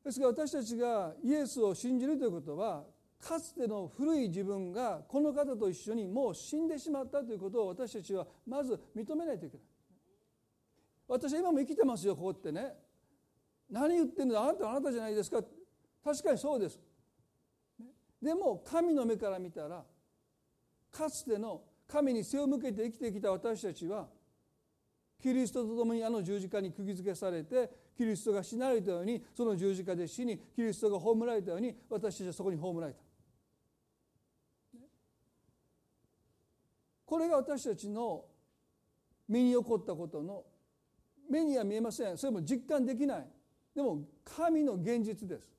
[0.00, 0.04] す。
[0.04, 2.84] ですから私たちがイエスを信じるということは
[3.20, 9.66] かつての古い自分がこの方と一緒にもう死んでしまったということを私たちはまず認めないといけない。
[11.08, 12.74] 私は今も生きてますよここってね。
[13.68, 14.40] 何言ってんの？
[14.40, 15.42] あなたあなたじゃないですか
[16.04, 16.78] 確かにそうです。
[18.22, 19.82] でも神の目から見たら
[20.90, 24.08] かつての神に背を向けて生きてきた私たちは
[25.20, 33.00] キリストと共にあの十字架に釘付けされてキリストが死なれたようにその十字架で死にキリストが葬られたように私たちはそこに葬られた。
[37.04, 38.24] これが私たちの
[39.28, 40.44] 身に起こったことの
[41.28, 42.16] 目には見えません。
[42.16, 43.26] それも実感できない。
[43.74, 45.52] でも神の現実です。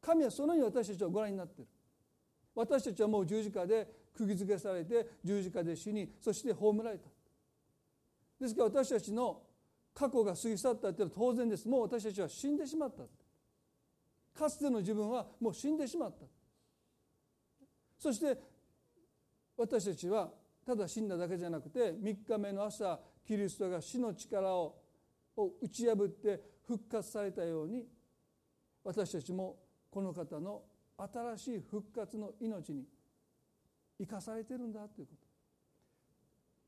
[0.00, 1.70] 神はそのように私たちをご覧になっている。
[2.54, 7.08] 私たちはもう十字架で釘付けされて十字架で死にそして葬られた。
[8.40, 9.42] ですから私たちの
[9.94, 11.68] 過去が過ぎ去ったっていうのは当然です。
[11.68, 13.04] もう私たちは死んでしまった。
[14.38, 16.26] かつての自分はもう死んでしまった。
[17.98, 18.38] そして
[19.56, 20.30] 私たちは
[20.66, 24.76] ただ死んだだけじゃなくて3日目の朝キリストが死の力を
[25.36, 27.86] 打ち破って復活されたように
[28.84, 29.56] 私たちも
[29.90, 30.62] この方の
[30.98, 32.84] 新しい復活の命に
[33.98, 35.26] 生かされてるんだということ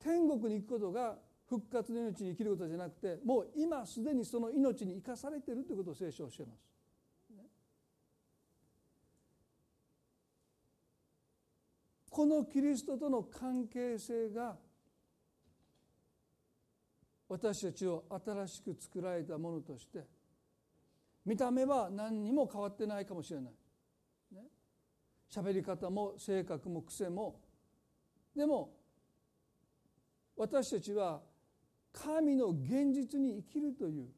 [0.05, 1.17] 天国に行くことが
[1.49, 6.69] 復活の命に生きることじゃなくてもう今すでにその命に生かされているということを聖書は教えます。
[12.11, 14.57] このキリストとの関係性が
[17.29, 20.05] 私たちを新しく作られたものとして
[21.25, 23.53] 見た目は何にも変わってないかもしれない
[25.31, 27.41] 喋り方も性格も癖も。
[28.35, 28.71] でも
[30.37, 31.21] 私たちは
[31.93, 34.09] 神の現実に生きるという。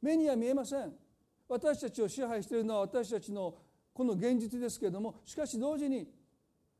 [0.00, 0.92] 目には見えません。
[1.48, 3.56] 私たちを支配しているのは私たちの
[3.92, 5.16] この現実ですけれども。
[5.24, 6.08] しかし同時に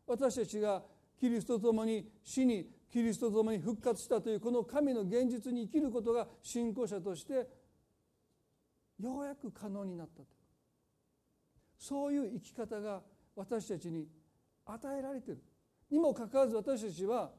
[0.07, 0.83] 私たちが
[1.19, 7.49] キリストと共に死にキリストと共に復活したというこの神の現実に生きることが信仰者として
[9.01, 10.36] ようやく可能になったと
[11.79, 13.03] そういう生き方が
[13.35, 14.09] 私たちに
[14.65, 15.43] 与えられている。
[15.91, 17.31] にもかかわらず私たちは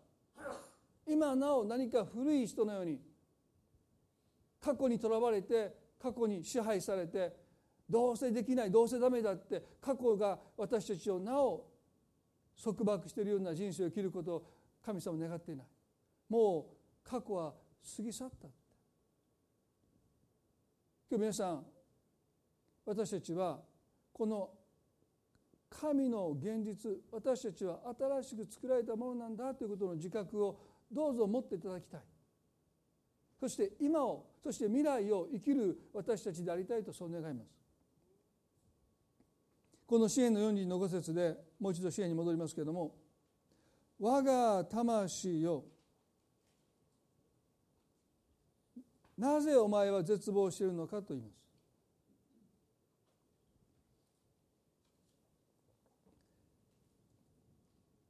[1.05, 2.99] 今なお何か古い人のように
[4.61, 7.35] 過去にとらわれて過去に支配されて
[7.89, 11.65] どうせできないどうせダメだって過去が私たちをなお
[12.61, 14.45] 束縛しているような人生を生きることを
[14.85, 15.67] 神様願っていない。
[16.29, 16.67] も
[17.05, 17.53] う過去は
[17.95, 18.47] 過ぎ去った
[21.09, 21.65] 今日皆さん
[22.85, 23.59] 私たちは
[24.17, 24.49] この
[25.69, 30.57] 神の現実私たちは新しく作られたものなんだということの自覚を
[30.91, 32.01] どうぞ持っていただきたい。
[33.39, 37.47] そして今をそして未来を生きる私たちでありたいとそう願います。
[39.85, 42.95] この支援の4人の5節でもう一度支援に戻りますけれども
[43.99, 45.63] 「我が魂よ
[49.15, 51.46] なぜお前は絶望しているのか」と言います。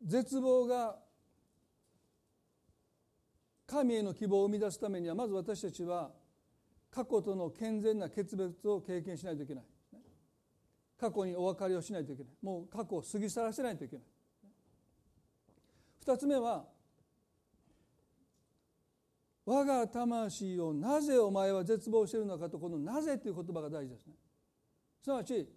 [0.08, 0.96] 絶望が
[3.66, 6.12] 神への希望を生み出すためにはまず私たちは
[6.90, 9.66] 過去との健全な決別を経験しないといけない。
[10.98, 12.32] 過去にお別れをしないといけない。
[12.42, 14.06] もう過去を過ぎ去らせないといけない。
[16.00, 16.66] 二つ目は
[19.46, 24.14] 我が魂をなぜお前は絶望しているのかとこの「なぜ」という言葉が大事ですね。
[25.02, 25.50] すなわち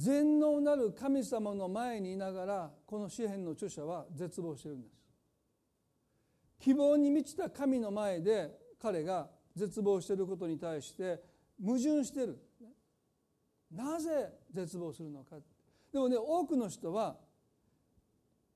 [0.00, 4.94] 全能なる神様の前にいながらこの詩篇の著者は絶望してるんです。
[6.58, 11.20] 希望に満ちた神の前で彼が絶望していることに対して
[11.62, 12.38] 矛盾している。
[13.70, 15.36] なぜ絶望するのか
[15.92, 17.16] でもね多くの人は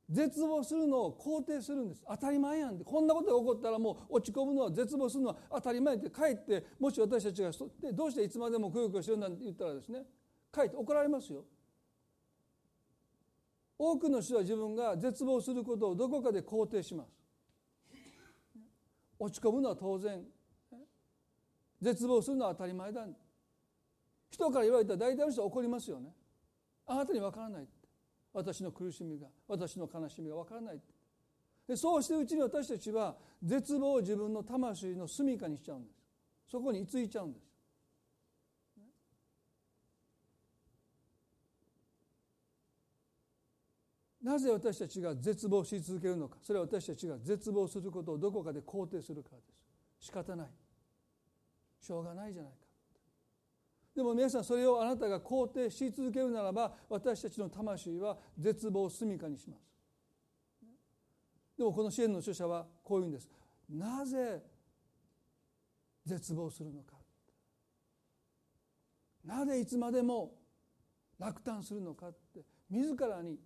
[0.08, 2.02] 絶望するのを肯定するんです。
[2.08, 2.84] 当たり前やんって。
[2.84, 7.50] こんなことが起こったらもう落ち込むのは絶望するのは当たり前って帰ってもし私たちが
[7.82, 10.04] でどうしていつまでもくよくよしてるなんて言ったらですね
[10.54, 11.44] 帰って怒られますよ。
[13.76, 17.10] 多くの人は自分が絶望することをどこかで肯定します。
[19.18, 20.22] 落ち込むのは当然。
[21.82, 23.04] 絶望するのは当たり前だ。
[24.30, 26.10] 人から言われたら大体の人は怒りますよね。
[26.86, 27.66] あなたに分からない
[28.32, 30.80] 私の苦しみが私の悲しみが分からない
[31.66, 35.94] でそうしてうちに私たちは絶望を自分の魂の住みかにしちゃうんです。
[36.50, 37.53] そこに居ついちゃうんです。
[44.24, 46.38] なぜ私たちが絶望し続けるのか。
[46.40, 49.44] それは私たちが絶望することをどこかで肯定するからで
[50.00, 50.06] す。
[50.06, 50.48] 仕方ない。
[51.78, 52.58] しょうがないじゃないか。
[53.94, 59.60] でも皆さんそれをあなたが肯定し続けるならば私たちの魂は絶望を住みかにします。
[61.58, 63.28] でもこの支援の著者はこういうんです。
[63.68, 64.42] なぜ
[66.06, 66.94] 絶望するのか。
[69.22, 70.32] なぜいつまでも
[71.18, 73.38] 落胆するのかって自らに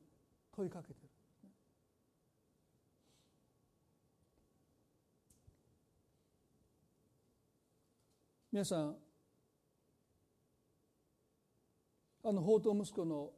[0.59, 1.09] 問いかけてる。
[8.51, 8.97] 皆さん
[12.25, 13.31] あの宝刀息子の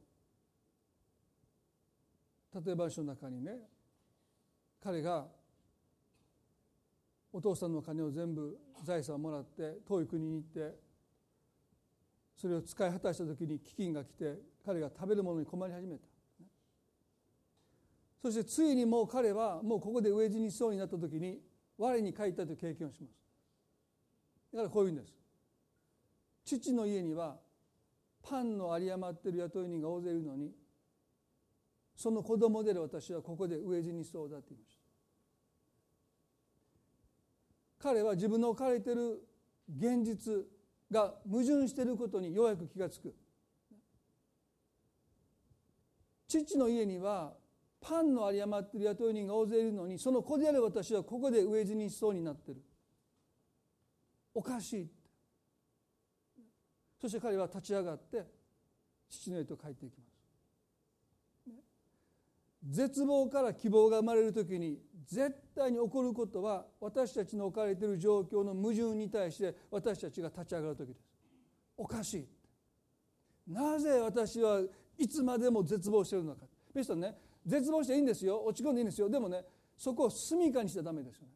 [2.55, 3.51] 例え話の中にね
[4.83, 5.27] 彼が
[7.31, 10.75] お父さんの金を全部財産をもらって遠い国に行って
[12.35, 16.10] それを使い果たした時に飢饉が来て彼が食べるものに困り始めた。
[18.21, 21.39] そしてついにもう彼はもうここで飢え死にしそうになった時に
[21.77, 23.13] 我に帰ったという経験をします。
[24.53, 25.13] だからこういうんです。
[26.45, 27.37] 父の家には
[28.21, 30.51] パンの有り余ってる雇い人が大勢いるのに
[31.95, 34.81] その子供である私はここで飢え死にしそうだと言いました。
[37.79, 39.23] 彼は自分の置かれている
[39.75, 40.45] 現実
[40.91, 43.15] が矛盾していることにようやく気が付く。
[46.27, 47.33] 父の家には
[47.81, 52.61] パンの有り余っている雇い人が大勢いるのにその子である私はここで飢え死にしそうになってる。
[54.33, 54.89] おかしい
[57.01, 58.23] そして彼は立ち上がって
[59.09, 60.11] 父の家と帰っていきます。
[62.69, 70.99] 絶望から希望が生まれる時に絶対に起こることは私たちの置かれている状況の矛盾に対して私たちが立ち上がる時です。
[71.75, 72.27] おかしい
[73.47, 74.61] なぜ私は
[74.99, 76.45] いつまでも絶望しているのか。
[76.73, 77.17] 皆さんね。
[77.45, 78.43] 絶望していいんですよ。
[78.43, 79.09] 落ち込んでいいんですよ。
[79.09, 79.43] でもね
[79.77, 81.33] そこを住みかにしちゃダメですよね。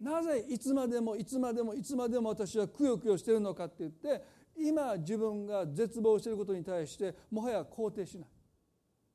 [0.00, 4.24] なぜいつまでもいつまでもいつまでも私はくよくよしてるのかって言って
[4.56, 8.28] 今自分が絶望していることに対してもはや肯定しない。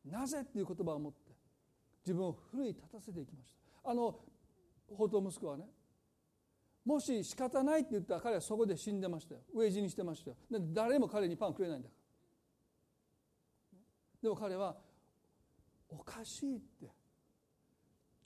[0.10, 1.20] なぜっていう言葉を持って
[2.06, 3.54] 自分を奮い立たせていきまし
[3.84, 3.92] た。
[3.92, 4.18] あの
[4.90, 5.66] 宝刀息子はね
[6.86, 9.42] もし仕方ないって言ったら彼はそこで死んでましたよ。
[9.54, 10.38] 飢え死にしてましたよ。
[10.74, 11.96] 誰も彼にパンくれないんだか
[13.74, 13.80] ら。
[14.24, 14.78] でも彼は
[15.90, 16.92] おかしいって。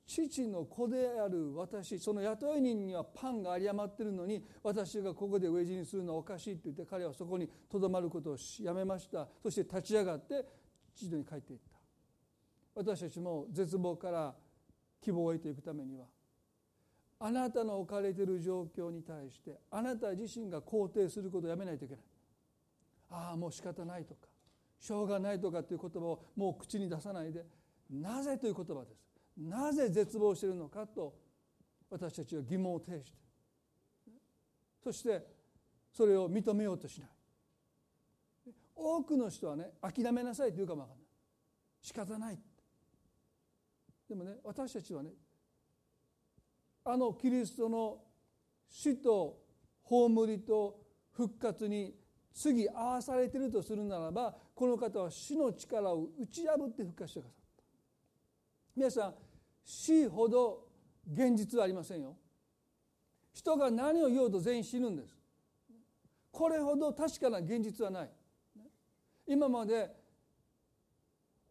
[0.06, 9.28] 父の子である私その雇い人にはパンが有り余ってるのに私がここで飢え死にするのはおかしいって言って彼はそこにとどまることをやめました。
[9.42, 10.46] そして立ち上がって
[10.94, 11.78] 父に帰っていった。
[12.76, 14.36] 私たちも絶望から
[15.00, 16.06] 希望を得ていくためには
[17.20, 22.04] あなたの置かれている状況に対してあなた自身が肯定することをやめないといけない。
[23.12, 24.31] ああもう仕方ないとか。
[24.82, 27.46] しょうがないとかっていう言葉をもう口に出さないで
[27.92, 29.06] なぜという言葉です。
[29.38, 31.14] なぜ絶望しているのかと
[31.90, 33.18] 私たちは疑問を呈して。
[34.84, 35.24] そして
[35.92, 37.10] それを認めようとしない。
[38.76, 41.08] 多くの人はね諦めなさいと言うかもわかんない。
[41.82, 42.40] 仕方ない。
[44.10, 45.12] でもね私たちはね
[46.84, 48.00] あのキリストの
[48.68, 49.38] 死と
[49.84, 50.80] 葬りと
[51.12, 52.01] 復活に
[52.34, 57.64] 次合わされているとするならばこの方は死の力を打ち破って復活してくださった。
[58.76, 59.14] 皆さん
[59.64, 60.68] 死ほど
[61.12, 62.16] 現実はありませんよ。
[63.34, 65.16] 人が何を言おうと全員死ぬんです。
[66.32, 68.10] これほど確かな現実はない。
[69.28, 69.90] 今まで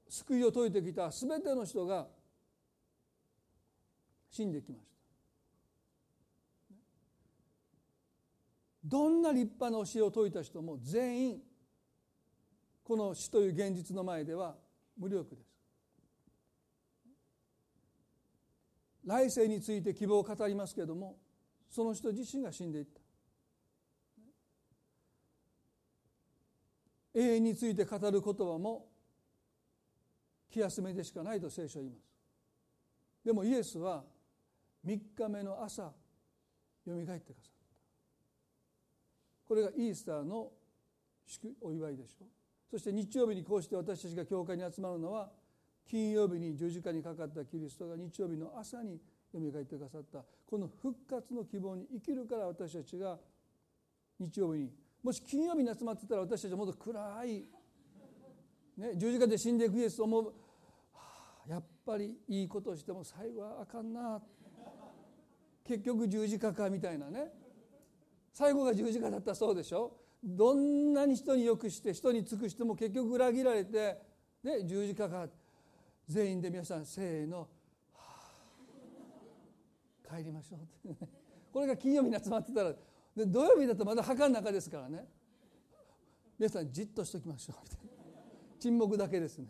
[0.08, 2.06] 救いを説いてきた全ての人が
[4.30, 4.99] 死んできました。
[8.90, 11.42] どんな立派な教えを説いた人も全員
[12.82, 14.56] この死という現実の前では
[14.98, 15.48] 無力です。
[19.06, 21.16] 来世について希望を語りますけれども
[21.68, 23.00] その人自身が死んでいった。
[27.14, 28.88] 永遠について語る言葉も
[30.50, 32.10] 気休めでしかないと聖書は言います。
[33.24, 34.02] でもイエスは
[34.84, 35.92] 3日目の朝よ
[36.86, 37.59] みがえってくださった。
[39.50, 40.52] これがイースターの
[41.60, 42.24] お祝いでしょ。
[42.24, 42.28] う
[42.70, 45.28] そして日曜日にこうして私たちが教会に集まるのは
[45.88, 48.92] 金曜日に十字架にかかったキリストが日曜日の朝に
[49.32, 50.22] よみがえってくださった。
[50.46, 53.18] この復活の希望に生きるから私たちが
[54.20, 54.70] 日曜日に
[55.02, 57.44] もし金曜日に集まってたら私たちはもっと暗い、
[58.76, 60.32] ね、十字架で死んでいくイエスを思う、は
[60.94, 64.22] あ、やっぱりいいことをしても最後はあかんな。
[65.64, 67.39] 結局十字架かみたいなね。
[68.32, 69.92] 最後が十字架だったそうでしょ？
[70.22, 73.98] どんなに人によくして人に尽くしても結局裏切られて、
[74.42, 75.26] ね、十字架か
[76.06, 77.48] 全員で皆さんせーの、
[80.08, 81.06] 帰りましょうって。
[81.52, 82.72] これが金曜日に集まってたら
[83.16, 85.08] で土曜日だとまだ墓の中ですからね。
[86.38, 87.90] 皆さんじっとしときましょうみたいな。
[88.58, 89.48] 沈黙だけですね。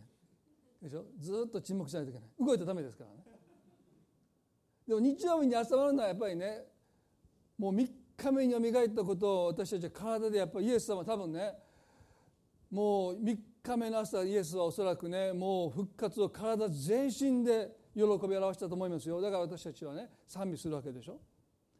[0.82, 1.04] でしょ？
[1.18, 2.30] ずっと沈黙しないといけない。
[2.38, 3.16] 動いたらダメですからね。
[4.88, 6.64] でも日曜日に集まるのはやっぱりね
[7.58, 7.92] もう3日
[8.32, 11.52] 目によみがえったことを私たちは体でやっぱりイエス様は多分ね
[12.70, 19.20] もう3日目の朝イエスはおそらくねもう復活を体全身で喜び表したと思いますよ。
[19.20, 21.20] だから私たちはね賛美するわけでしょ。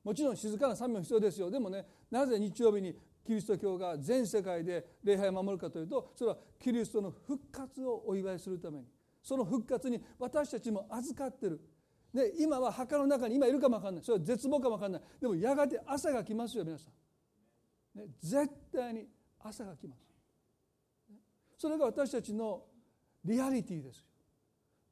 [0.03, 1.51] もちろん静かな賛美も必要ですよ。
[1.51, 8.86] でもねなぜ日曜日にキリスト教が全世界で礼拝を守るかというとそれはキリストの復活をお祝いするために。
[9.22, 11.61] その復活に私たちも預かってる。
[12.12, 14.04] で今は墓の中に今いるかも分かんない。
[14.04, 15.02] それは絶望かも分かんない。
[15.20, 16.88] でもやがて朝が来ますよ皆さ
[17.94, 19.06] ん、ね、絶対に
[19.38, 20.02] 朝が来ます。
[21.56, 22.64] それが私たちの
[23.24, 24.04] リアリティですよ。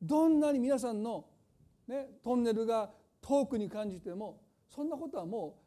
[0.01, 1.27] どんなに皆さんの、
[1.89, 2.91] ね、トンネルが
[3.21, 5.59] 遠くに感じてもそんなことはも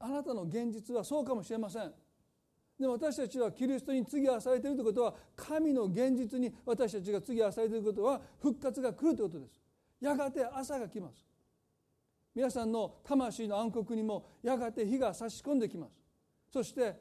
[0.00, 1.92] うあなたの現実はそうかもしれません。
[2.78, 9.59] でも私たちはキリストに次はされているということは神の現実に私たちが次はされていることは復活が来るということです。
[10.00, 11.26] やがて朝が来ます。
[12.34, 15.92] 皆さんの魂の暗黒にもやがて日が差し込んできます。
[16.52, 16.94] そして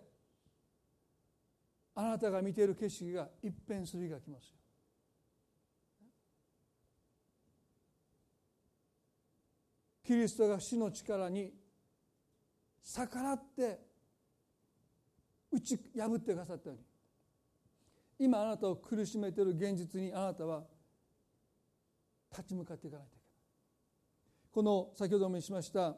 [1.95, 4.55] あなたが見ている景色が一変する日が来ますよ。
[10.03, 11.53] キリストが死の力に
[12.81, 13.79] 逆らって
[15.51, 16.83] 打ち破ってくださったように。
[18.17, 20.63] 今あなたを苦しめている現実にあなたは
[22.31, 23.29] 立ち向かっていかないといけない。
[24.51, 25.95] この先ほどもしました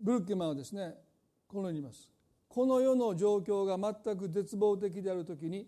[0.00, 0.94] ブルッケマンはですね
[1.46, 2.10] このように言います。
[2.48, 5.66] この世の状況が全く絶望的であるときに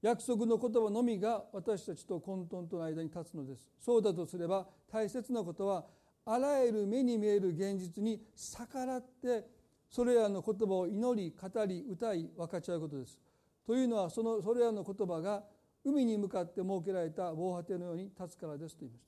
[0.00, 3.68] 約束の言葉のみが私たちと混沌との間に立つのです。
[3.80, 5.84] そうだとすれば大切なことは
[6.24, 9.44] あらゆる目に見える現実に逆らって
[9.90, 13.18] それらの言葉を祈り語り歌い分かち合うことです。
[13.66, 15.44] というのはそのそれらの言葉が
[15.84, 19.04] 海に向かって設けられた防波堤のように立つからですと言いまし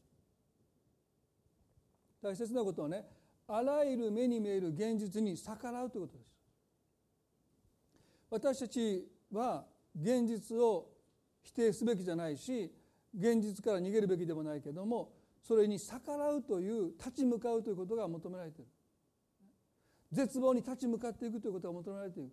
[2.22, 2.28] た。
[2.28, 3.04] 大切なことはね
[3.48, 6.30] あらゆる目に見える現実に逆らうということです。
[8.30, 9.64] 私たちは
[10.00, 10.88] 現実を
[11.42, 12.72] 否定すべきじゃないし
[13.14, 15.12] 現実から逃げるべきでもないけども
[15.42, 18.70] それに逆らうという立ち向かうということが求められている。
[20.12, 22.30] 絶望に立ち向かっていくということが求められている。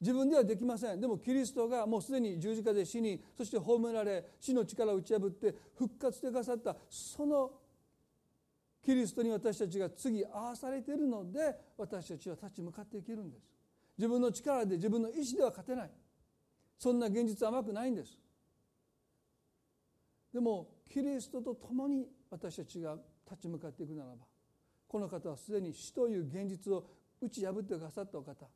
[0.00, 1.00] 自分ではできません。
[1.00, 7.50] でもキリストがもうすでに十字架で死にそして葬められ死の力を打ち破って復活してくださったその
[8.84, 13.42] キリストに私たちが次合わされているので私たちは立ち向かっていけるんです。
[13.96, 15.90] 自分の力で自分の意志では勝てない。
[16.78, 18.16] そんな現実は甘くないんです
[20.32, 22.96] でもキリストと共に私たちが
[23.28, 24.27] 立ち向かっていくならば
[24.88, 26.84] この方はすでに死という現実を
[27.20, 28.46] 打ち破ってくださったお方。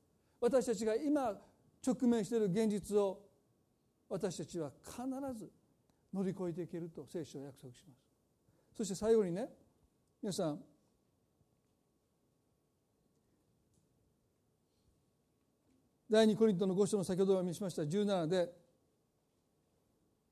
[0.40, 1.36] 私たちが今
[1.86, 3.20] 直面している現実を
[4.08, 5.02] 私たちは必
[5.38, 5.50] ず
[6.12, 8.02] 乗り越えていけると聖書は約束します。
[8.76, 9.48] そして最後にね
[10.22, 10.60] 皆さん
[16.10, 18.52] 第二コリントの5章の先ほどお見せしました17で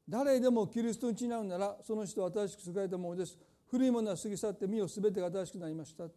[0.07, 3.39] 誰でもキリストにちなうならその人は新しく救われたものです。
[3.71, 6.09] 古いものは過ぎ去って身を全てが新しくなりました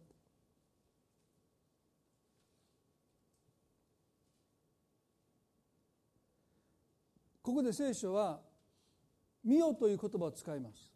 [7.42, 8.40] ここで聖書は
[9.44, 10.90] 「見よ」という言葉を使います。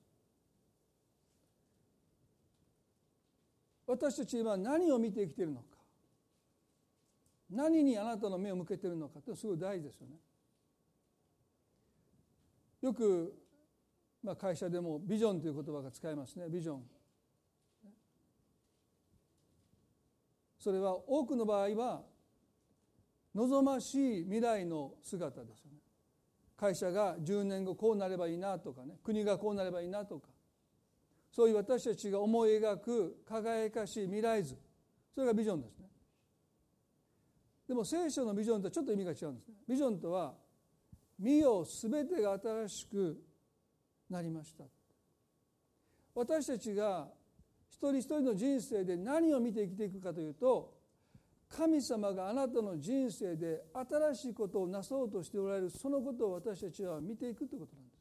[3.87, 5.79] 私たちは何を見て生きているのか
[7.51, 10.19] 何にあなたの目を向けているのかってすごい大事ですよね。
[12.81, 13.48] よく
[14.23, 16.83] まあ、会社でもビジョンという言葉が使いますねビジョン。
[20.59, 22.03] それは多くの場合は
[23.35, 25.79] 望ましい未来の姿ですよね。
[26.57, 30.29] 会社が10年後こうなればいいなとかね国がこうなればいいなとか
[31.31, 34.57] そういう私たちが思い描く輝かしい未来図
[35.15, 35.87] それがビジョンですね。
[37.69, 39.55] でも聖書のビジョンとはちょっと意味が違うんですね。
[39.69, 40.35] ビジョンとは
[41.19, 43.23] 身を全てが新しく
[44.11, 44.65] なりました。
[46.15, 47.09] 私たちが
[47.71, 50.77] 一人一人の人生で何を見て生きていくかというと
[51.49, 57.95] 神様があなたの人生で新しいことをなそうとしておられるそのことを私たちは見ていくということなんで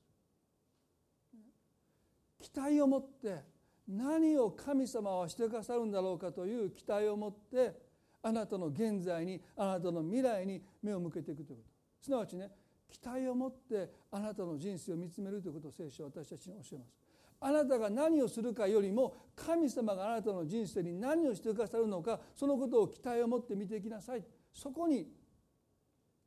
[2.42, 2.52] す。
[2.52, 3.44] 期待を持って
[3.88, 7.74] 何を神様はしてくださるんだろうかという期待を持って
[8.22, 11.70] あなたの現在にあなたの未来に目を向けていくということ。
[12.02, 12.52] すなわちね
[12.90, 16.94] 期待を持ってあなたの人生を見つめるということを聖書は私たちに教えます。
[17.40, 24.24] あなたが何をするかよりも神様があなたの人生に何をしてくださるのかそのことを期待を持って見ていきなさい。
[24.52, 25.08] そこに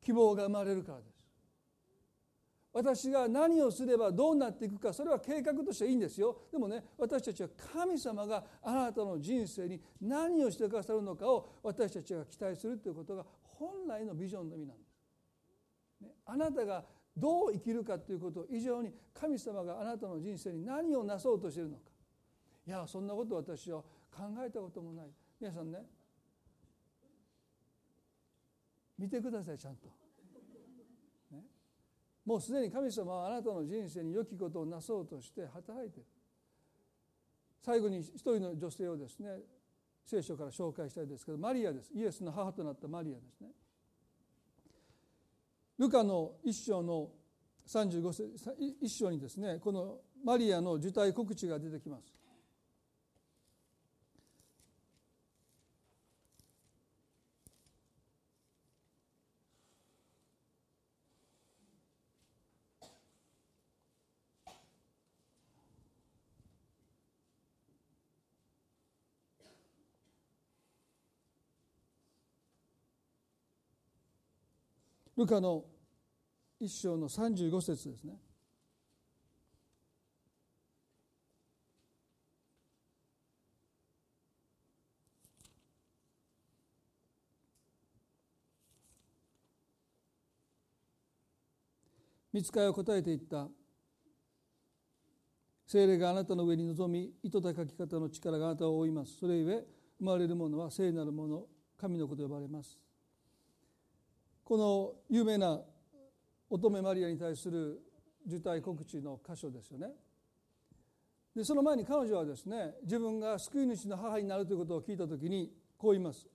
[0.01, 1.21] 希望が生まれるからです。
[2.73, 6.43] 私が何をすればどうなっていくかそれは計画としていいんですよ。
[6.53, 14.90] でもね私たちは神様があなたの人生に何をしてくださるのかを私たちが期待するということが本来のビジョンの意味なんです。
[16.27, 16.85] あなたが
[17.17, 21.83] どう生きるかということ以上に神様があなたの人生に何をなそうとしているのか。
[22.67, 25.07] いやそんなこと私は考えたこともない。
[25.41, 25.79] 皆さんね
[28.99, 29.89] 見てくださいちゃんと、
[31.31, 31.43] ね、
[32.27, 36.07] もうすでに神様はあなたの人生に良きことをなそうとして働いている。
[37.63, 39.39] 最後に一人の女性をですね
[40.05, 41.91] 聖書から紹介したいですけどマリアです。
[41.95, 43.49] イエスの母となったマリアですね。
[45.81, 47.09] ルカの一章の
[47.67, 48.35] 35節
[48.83, 52.20] 一章にですねこのマリアの受胎告知が出てきます。
[75.21, 75.65] ルカの
[76.59, 78.15] 一章の35節ですね。
[92.33, 93.49] 見つかいを答えていった
[95.67, 99.67] 精霊があなたの上に臨み糸高き方の力があなたを覆いますそれゆえ
[99.99, 101.47] 生まれるものは聖なるもの
[101.77, 102.79] 神のこと呼ばれます
[104.51, 105.61] この有名な
[106.51, 107.81] 乙女マリアに対する
[108.27, 109.93] 受胎告知の箇所ですよね。
[111.37, 116.27] でその前に彼女はですね自分が救い主の母になるということを聞いた時にこう言います。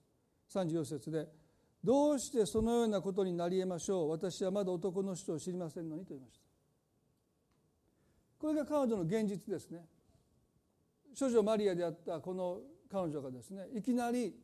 [0.48, 1.28] 34節で
[1.84, 4.08] 「どうしてそのようなことになりえましょう。
[4.08, 6.46] 私はまだ男の人を知りませんのに」と言いました。
[8.38, 9.86] これが彼女の現実ですね。
[11.12, 14.34] 少女マリアであったこの彼女がですねいきなり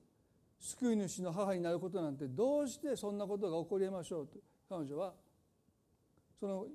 [0.62, 4.38] 救い主の母になることなんてどうしてそんなことが起こりえましょうと
[4.68, 5.12] 彼女は
[6.38, 6.66] その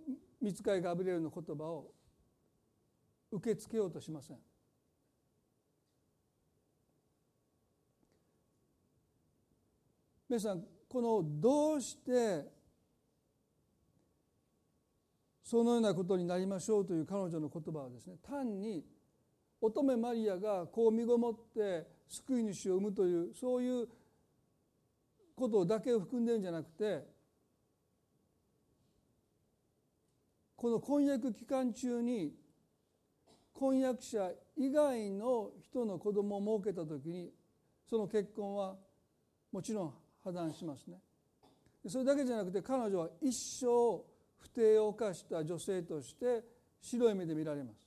[0.42, 1.92] 見つかいガブリエルの言葉を
[3.32, 4.38] 受け付けようとしません。
[10.30, 12.46] 皆さんこのどうして
[15.42, 18.84] そのようなことになりましょうという彼女の言葉はですね単に
[19.62, 23.88] 乙女マリアがこう身ごもって救い主を生むというそういう
[25.36, 27.04] ことだけを含んでるんじゃなくて
[30.56, 32.34] この婚約期間中に
[33.54, 37.32] 婚約者以外の人の子供を設けた時に
[37.88, 38.76] その結婚は
[39.52, 39.94] もちろん
[40.24, 40.98] 破談しますね。
[41.88, 43.66] それだけじゃなくて彼女は一生
[44.40, 46.44] 不貞を犯した女性として
[46.82, 47.87] 白い目で見られます。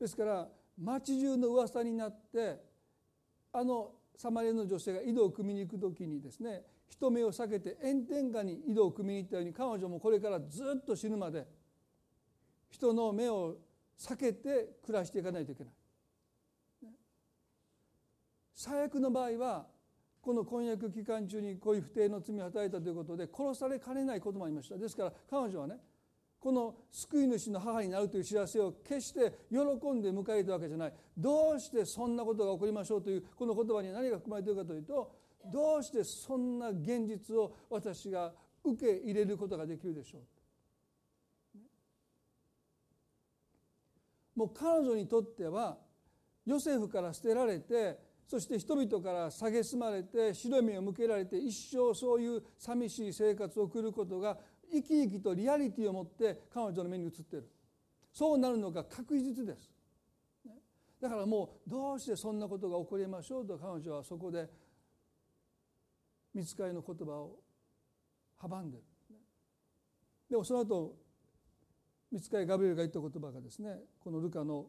[0.00, 2.60] ですから町中の噂になって
[3.52, 11.46] あのサマリアの女性が井戸を汲みに行く時にですね人目を避けて炎天下に井戸を汲みに行ったように彼女もこれからずっと死ぬまで
[12.70, 13.56] 人の目を
[13.98, 15.72] 避けて暮らしていかないといけない。
[18.54, 19.66] 最悪の場合は
[20.20, 25.76] この婚約期間中にこういう不貞の罪を与えたということで殺されかねないこともありましたですから彼女はね
[26.40, 30.92] この救い主の母になるという知らせを決して喜んで迎えたわけじゃない。
[31.16, 35.12] どうしてそんなことが起こりましょうというこの言葉に何が含まれているかというと
[35.52, 38.32] どうしてそんな現実を私が
[38.64, 40.22] 受け入れることができるでしょう。
[44.36, 45.78] もう彼女にとっては
[46.46, 54.38] ヨセフから捨てられてそして人々から蔑まれて白目を向けられて一生そういう寂しい生活を送ることが
[54.72, 57.48] 生き生きとリアリティを持って彼女の目に映っている。
[58.12, 59.70] そうなるのが確実です。
[61.00, 64.48] だからもうどうしてそんなことが起こりましょうと彼女はそこで
[66.34, 67.38] 見つかりの言葉を
[68.40, 68.84] 阻んでる。
[70.30, 70.96] でもその後
[72.10, 74.66] 見つかりガブリエルが言った言葉がですねこのルカの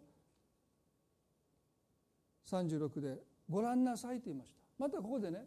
[2.48, 3.18] 36で
[3.50, 4.60] 「ご覧なさい」と言いました。
[4.78, 5.46] またここでね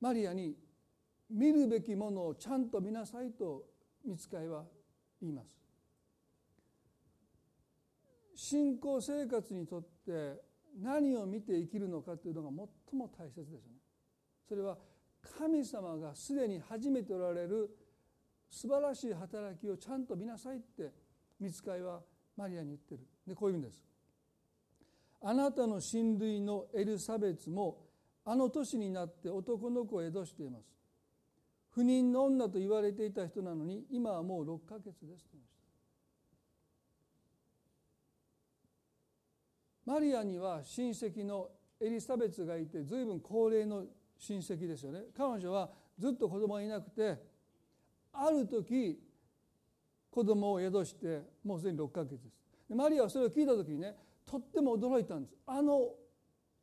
[0.00, 0.56] マリアに
[1.34, 3.64] 見るべきものをちゃんと見なさいと
[4.06, 4.62] 見つかいは
[5.20, 5.48] 言います。
[8.36, 10.40] 信仰生活にとって
[10.80, 12.50] 何を見て生きるのかというのが
[12.90, 13.64] 最も大切ですよね。
[14.48, 14.78] それは
[15.38, 17.68] 神様がすでに始めておられる
[18.48, 20.92] 素晴らしい働きをちゃんと見なさいって
[21.40, 22.00] 見つかいは
[22.36, 23.00] マリアに言ってる。
[23.26, 23.84] でこういうんです。
[25.20, 27.78] あなたの親類のエルサベツも
[28.24, 30.83] あの年になって男の子を宿しています。
[31.74, 35.58] 不妊の女と言われていた人なのに今はもう6ヶ月ですと言いまし
[39.84, 39.92] た。
[39.92, 41.48] マリアには親戚の
[41.80, 43.84] エリザベツがいて随分高齢の
[44.18, 45.00] 親戚ですよね。
[45.16, 45.68] 彼女は
[45.98, 47.18] ずっと子供がいなくて
[48.12, 49.00] ある時
[50.10, 52.74] 子供を宿してもうすでに6ヶ月です。
[52.74, 55.34] マリアはそれを聞いた時にねとっても驚いたんです。
[55.44, 55.90] あの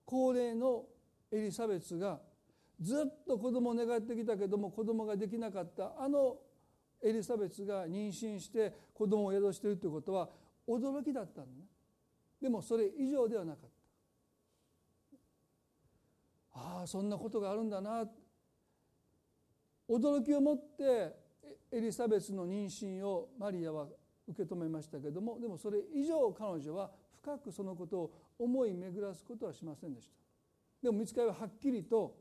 [0.06, 0.86] 高齢の
[1.32, 2.20] エリザベツが
[2.82, 5.94] ずっと子供を願ってきたけども子供ができなかった。
[6.00, 6.38] あの
[7.04, 10.30] エリザベツが妊娠して子供を宿しているということは
[10.68, 11.66] 驚きだったのね。
[12.42, 13.70] でもそれ以上ではなかっ
[16.54, 16.60] た。
[16.60, 18.06] ああそんなことがあるんだな。
[19.90, 21.16] 驚きを持って
[21.72, 23.88] エリザベスの妊娠をマリアは
[24.28, 30.14] 受け止めましたけどもでもそれ以上彼女は深くそのことを思い巡らすことはしませんでした。
[30.84, 32.16] でも見つかりははっきりと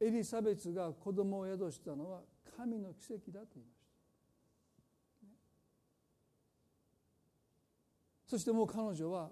[0.00, 2.22] エリザベスが子供を宿したのは
[2.56, 3.90] 神の奇跡だと言いました。
[8.26, 9.30] そしてもう彼女は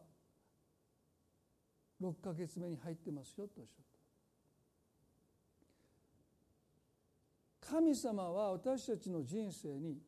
[2.03, 3.85] 6ヶ月目に入ってますよとおっしゃっ
[7.61, 7.71] た。
[7.73, 9.99] 神様は私たちの人生に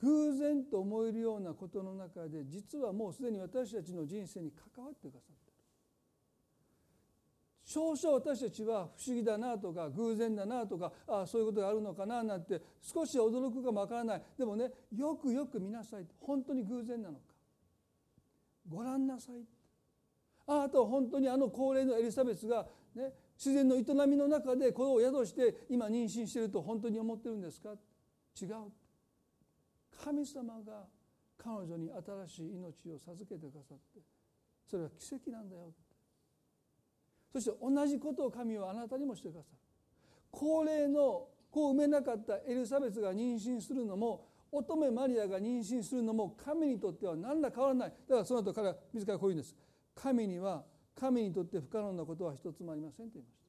[0.00, 5.49] 偶然と思えるようなことの中で実はもうすでに私たちの人生に関わってくださって
[7.72, 14.22] 少々私たちは不思議だなとか偶然だなとかあそういうことがあるのかななんて少し驚くかもわからない。
[14.36, 17.20] でもねよくよく見なさい本当に偶然なのか。
[18.68, 19.44] ご覧なさい
[20.48, 22.66] あなたは本当にあの高齢のエリザベスが、
[22.96, 27.70] ね、自然の営みの中で子を宿して今妊娠していると本当に思ってるんですか？
[28.40, 28.72] 違う
[30.02, 30.86] 神様が
[31.38, 31.90] 彼女に
[32.28, 34.00] 新しい命を授けてくださって
[34.68, 35.70] それは奇跡なんだよ
[37.32, 39.58] そして同じことを神はあなたにもしてくださる。
[40.30, 47.92] 高齢の子を産めなかったエリザベスが妊娠するのも乙女マリアが妊娠するのも神にとっては何ら変わらない。
[48.08, 49.54] だからその後彼は自らこう言うんです。
[49.94, 50.64] 神には
[50.94, 53.40] 神にとって不可能なことは一つもありませんと言いました。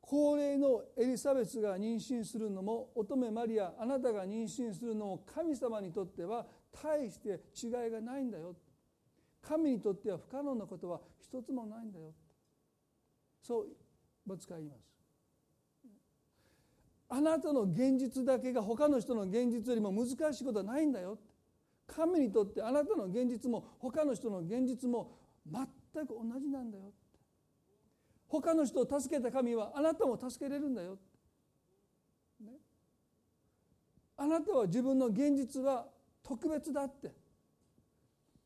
[0.00, 8.54] 高齢のエリザベスが妊娠するのも乙女マリアあなたが妊娠するのも神様にとっては大して違いがないんだよ。
[9.46, 12.12] 神にとっては不可能なことは一つもないんだよ。
[13.42, 13.66] そう
[14.26, 14.78] ボツカ言います。
[17.10, 21.18] あなたの現実だけが他の人の現実よりも難しいことはないんだよ。
[21.86, 25.12] 神にとってあなたの現実も他の人の現実も
[25.46, 26.92] 全く同じなんだよ。
[28.26, 30.98] 他の人を助けた神はあなたも助けれるんだよ、
[32.40, 32.52] ね、
[34.16, 35.86] あなたは自分の現実は
[36.22, 37.23] 特別だって。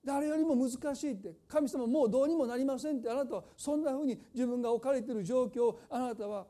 [0.04, 6.46] 誰よりも難しいって神様もうどうにもなりませんってあなたはそんなふうに自分が置かれている状況をあなたは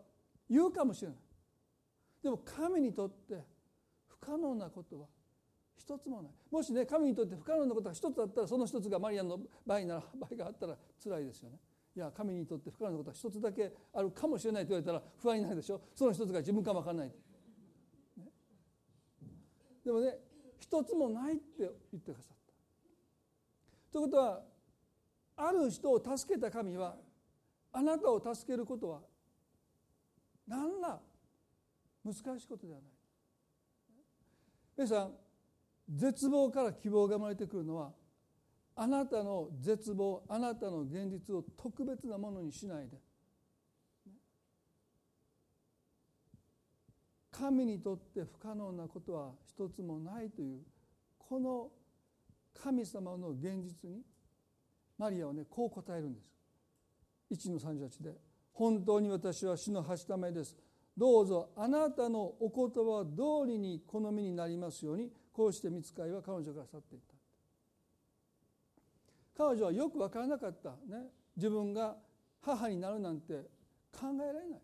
[0.48, 1.18] 言うかもしれない。
[2.22, 3.44] でも神にとって
[4.06, 5.06] 不可能なことは
[5.76, 6.32] 一つもない。
[6.50, 11.58] もしね神にとって不可能なことが一つだったらその一つがマリアの場合なら場合があったら辛いですよね。
[11.96, 15.80] いや神にとって不可能なことは一つだけあるかもしれないと言われたら不安になるでしょ。
[15.94, 17.14] その一つが自分かも分からない、ね、
[19.84, 20.18] でもね
[20.58, 22.37] 一つもないって言ってくださった
[23.92, 24.42] ということは
[25.36, 26.96] ある人を助けた神は
[27.72, 29.00] あなたを助けることは
[30.46, 30.98] 何ら
[32.04, 32.90] 難しいことではない。
[34.76, 35.12] 皆さん
[35.88, 37.92] 絶望から希望が生まれてくるのは
[38.76, 42.98] あなたの絶望あなたの現実を特別なものにしないで。
[47.30, 50.60] 神にとって不可能なことは一つもないという
[51.18, 51.70] この
[52.62, 54.02] 神様の現実に
[54.96, 56.32] マリアはねこう答えるんです。
[57.30, 58.16] 1の38で
[58.52, 60.56] 「本当に私は主のはしためです。
[60.96, 67.14] どうぞあなたのお言葉通りに好みになりますようにこうして見つかいは彼女から去っていった。
[69.36, 70.70] 彼女はよく分からなかった。
[70.70, 71.06] ね。
[71.36, 71.96] 自分が
[72.40, 73.34] 母になるなんて
[73.92, 74.60] 考えられない。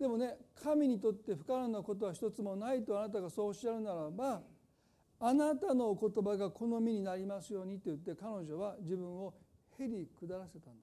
[0.00, 4.42] でもね神にとって不可能なことは一つもないとあなたがそうおっしゃるならば
[5.18, 9.34] あなたのお言葉が好みになりますようにと言って彼女は自分を
[9.78, 10.82] へり下らせたんで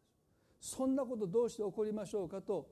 [0.60, 0.76] す。
[0.76, 2.68] そんなことどうして起こりましょうかと。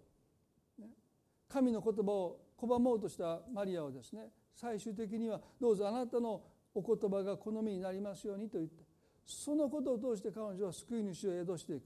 [1.50, 6.42] 神の言葉を拒もうとしたマリアはですね最終的にはどうぞあなたの
[6.74, 8.84] お言葉が好みになりますようにと言って
[9.26, 11.84] そのことを通して彼女は救い主を宿していく。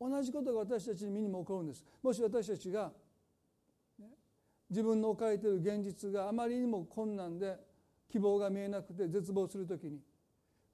[0.00, 1.84] 同じことが私たちに身にも起こるんです。
[2.02, 2.92] もし私たちが
[4.70, 7.56] 自分の置かれている現実があまりにも困難で
[8.10, 10.00] 希望が見えなくて絶望する時に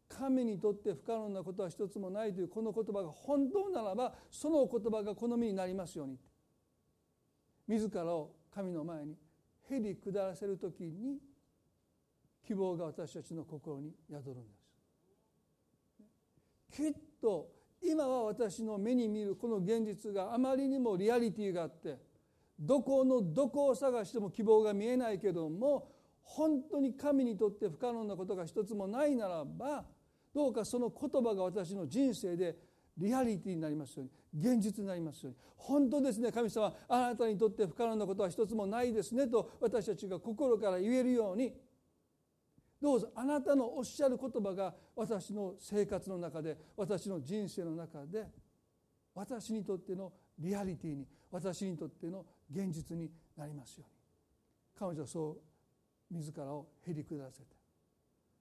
[0.09, 6.19] 神にとって不可能なことは一つもないというこの言葉が本当ならばその言葉が好みになりますように。
[7.67, 9.17] 自らを神の前に
[9.71, 11.19] へり下らせる時に
[12.47, 14.41] 希望が私たちの心に宿るんで
[16.71, 16.83] す。
[16.83, 17.49] きっと
[17.83, 21.99] 今は私の目に見るこの現実があまりにもリアリティがあって
[22.59, 25.89] どこのどこを探しても希望が見えないけども
[26.25, 29.85] 本当に神にとって不可能なことが一つもないならば
[30.35, 32.57] どうかその言葉が私の人生で
[32.97, 35.39] リアリティになりますように現実になりますように。
[35.57, 41.53] 本当ですね神様あなたにとって不可能なことは一つもないですねと私たちが心から言えるように
[42.81, 48.27] どうぞあなたのおっしゃる言葉が私の生活の中で私の人生の中で
[49.15, 53.95] 私にとってのリアリティに私にとっての現実になりますように。
[54.77, 55.54] 彼女はそう
[56.11, 57.47] 自らをへり下らせて。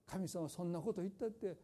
[0.05, 1.55] 神様そんなこと言ったって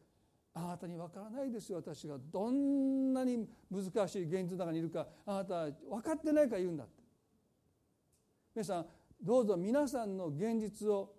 [0.53, 1.77] あなたに分からないですよ。
[1.77, 7.03] 私がどんなに難しい現実の中にいるかあなたは分かってないから言うんだって。
[8.55, 8.85] 皆さん
[9.21, 11.13] どうぞ皆さんの現実を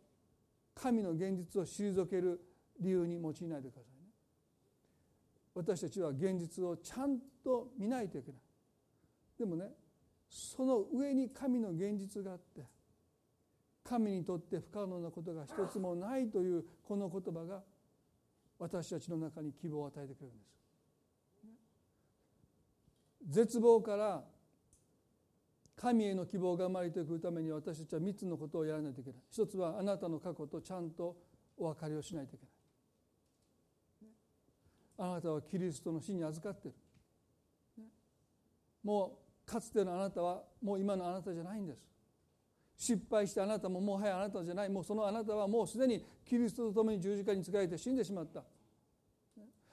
[0.74, 2.41] 神の現実を退ける
[2.81, 4.11] 理由に用いないでくださいね。
[5.55, 8.41] 私たちは現実をちゃんと見ないといけない。
[9.39, 9.70] でもね
[10.28, 12.62] その上に神の現実があって
[13.91, 17.61] 神にとって不可能なことが一つもないというこの言葉が
[18.57, 20.45] 私たちの中に希望を与えてくれるんで
[23.32, 23.41] す。
[23.49, 24.22] 絶望から
[25.74, 29.20] 神への希望が生まれてくるために私たちは3つのことをやらないといけない。
[29.28, 31.16] 一つはあなたの過去とちゃんと
[31.57, 32.45] お別れをしないといけ
[35.03, 35.11] ない。
[35.11, 36.76] あなたはキリストの死に預かっている
[38.84, 41.91] もうかつてのあなたはもう今のあなたじゃないんです。
[42.81, 44.70] 失敗してあなたももはやあなたじゃない。
[44.70, 48.43] もうそのあなたはもうすでにキリストと共に十字架に仕えて死んでしまった。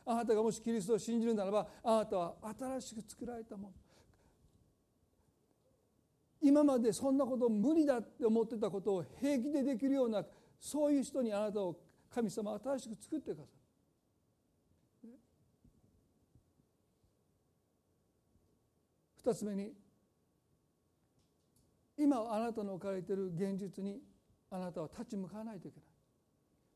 [0.05, 3.73] あなたがもしキリストを信じるならばあなたは新しく作られたもの。
[6.41, 10.25] 今までそんなこと無理だって思ってたことを平気でできるような
[10.59, 11.77] そういう人にあなたを
[12.13, 13.49] 神様新しく作ってくださ
[15.05, 15.09] い。
[19.15, 19.71] 二つ目に
[21.97, 23.99] 今あなたの置かれている現実に
[24.51, 25.85] あなたは立ち向かわないといけない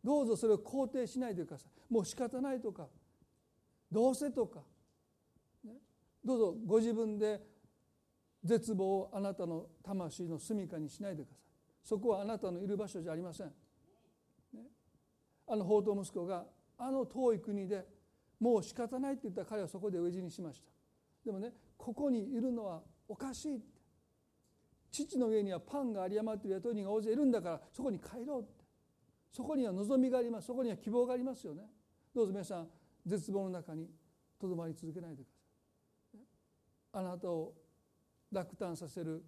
[0.04, 1.94] どうぞそれを肯定しないでください。
[1.94, 2.88] もう仕方ないとか
[3.92, 4.62] どうせとか、
[5.64, 5.74] ね、
[6.26, 7.40] どうぞご自分で
[8.44, 11.38] 絶望をあなたの魂の住みかにしないでください。
[11.84, 13.48] そこはあなたのいる場所じゃありません、
[14.54, 14.62] ね、
[15.48, 16.46] あの宝刀息子が
[16.78, 17.86] あの遠い国で
[18.40, 20.68] もう仕方ないって言ったら彼はそこで飢え死にしました。
[21.24, 23.62] でもねここにいるのはおかしい
[24.92, 28.62] 父の上にはパンが有り余っている雇い人が大勢いるんだからそこに帰ろうって。
[29.32, 30.48] そこには望みがあります。
[30.48, 31.64] そこには希望がありますよね。
[32.14, 32.68] どうぞ皆さん
[33.06, 33.90] 絶望の中に
[34.38, 35.32] とどまり続けないでくだ
[36.12, 36.22] さい。
[36.94, 37.54] あなたを
[38.32, 39.24] 落胆させる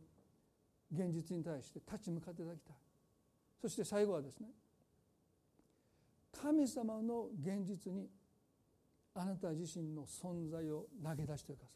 [0.91, 2.75] 現実に対して立ち向かっていただきたい。
[3.61, 4.47] そして最後はですね
[6.41, 8.09] 神様の現実に
[9.15, 11.71] あなた自身の存在を投げ出してくださ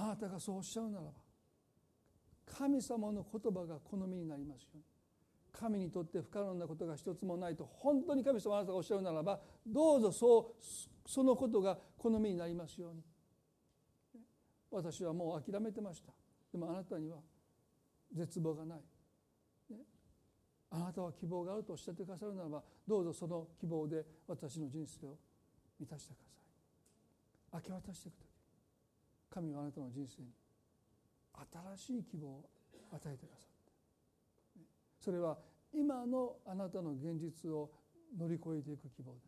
[0.00, 0.04] い。
[0.04, 1.10] あなたがそうおっしゃるならば
[2.46, 4.82] 神様の言葉が好みになりますように。
[5.52, 10.64] 神にとって不可能なことが一つもないと本当に神様あなたがおっしゃるならばどうぞそう
[11.06, 13.02] そのことが好みになりますように。
[14.70, 16.12] 私はもう諦めてました。
[16.50, 17.18] でもあなたには
[18.14, 18.78] 絶望がない、
[19.70, 19.76] ね、
[20.70, 25.16] あなたは希望があるとおっしゃってくださるならばどうぞその希望で私の人生を
[25.78, 26.32] 満たしてください。
[27.54, 28.26] 明け渡していく時。
[29.30, 30.28] 神はあなたの人生に
[31.76, 32.50] 新しい希望を
[32.92, 33.72] 与えてくださって
[35.00, 35.38] それは
[35.74, 37.70] 今のあなたの現実を
[38.18, 39.20] 乗り越えていく希望で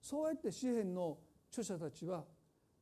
[0.00, 0.08] す。
[0.08, 1.18] そうやって詩篇の
[1.50, 2.24] 著者たちは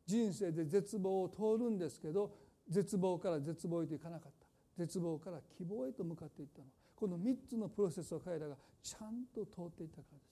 [0.06, 2.32] 人生で絶望を通るんですけど
[2.68, 4.46] 絶望から絶望へといかなかった。
[4.78, 6.68] 絶望から希望へと向かっていったの。
[6.94, 10.24] この3つのプロセスを彼らがちゃんと通っていったからで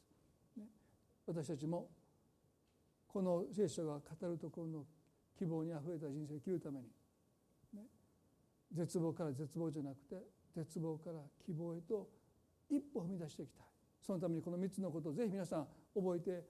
[0.55, 0.67] す、ね、
[1.27, 1.89] 私たちも
[3.09, 4.85] この聖書が語るところの
[5.39, 6.87] 希望にあふれた人生を生きるために、
[8.73, 10.17] 絶望から絶望じゃなくて
[10.55, 12.09] 絶望から希望へと
[12.71, 13.67] 一歩踏み出していきたい。
[14.01, 16.45] そのためにこの3つのことをぜひ皆さん覚えて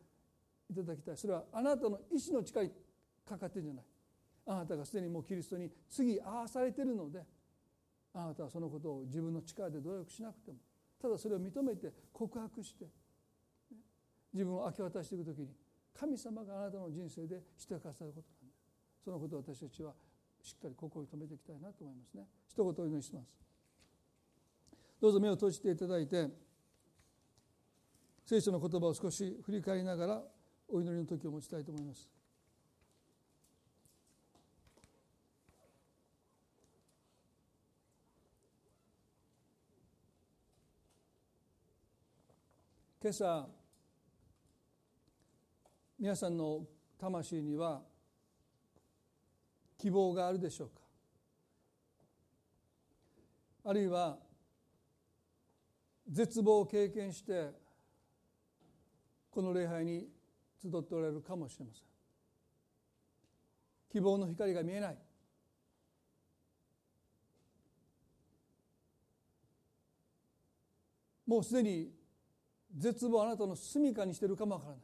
[0.70, 1.16] いただきたい。
[1.16, 2.72] それはあなたの意志の力に
[3.26, 3.84] かかってるんじゃない。
[4.48, 7.22] あなたがすでにもうキリストに次合わされてるので
[8.14, 10.56] あなたはそのことを自分の力で努力しなくても
[11.00, 12.86] ただそれを認めて告白して
[14.32, 15.48] 自分を明け渡していく時に
[15.98, 18.64] 神様があなたの人生でしてくださることなんです
[19.04, 19.92] そのことを私たちは
[20.48, 22.26] しっかり心に留めていきたいなと思いますね。
[22.48, 23.26] 一言お祈りします。
[24.98, 26.26] どうぞ目を閉じていただいて
[28.24, 30.22] 聖書の言葉を少し振り返りながら
[30.68, 32.08] お祈りの時を持ちたいと思います。
[43.00, 43.48] 今朝
[45.98, 46.66] 皆さんの
[46.98, 47.82] 魂には
[49.78, 50.74] 希望があるでしょうか？
[53.64, 54.18] あるいは
[56.08, 57.50] 絶望を経験して
[59.30, 60.08] この礼拝に
[60.60, 61.82] 集っておられるかもしれません。
[63.92, 64.98] 希望の光が見えない。
[71.26, 71.92] もうすでに
[72.74, 74.80] 絶望をあなたの住みかにしているかもわからない。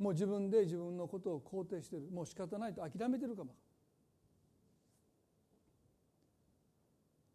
[0.00, 2.08] もう自分で自分のことを肯定している。
[2.10, 3.54] もう仕方ないと諦めてるかも。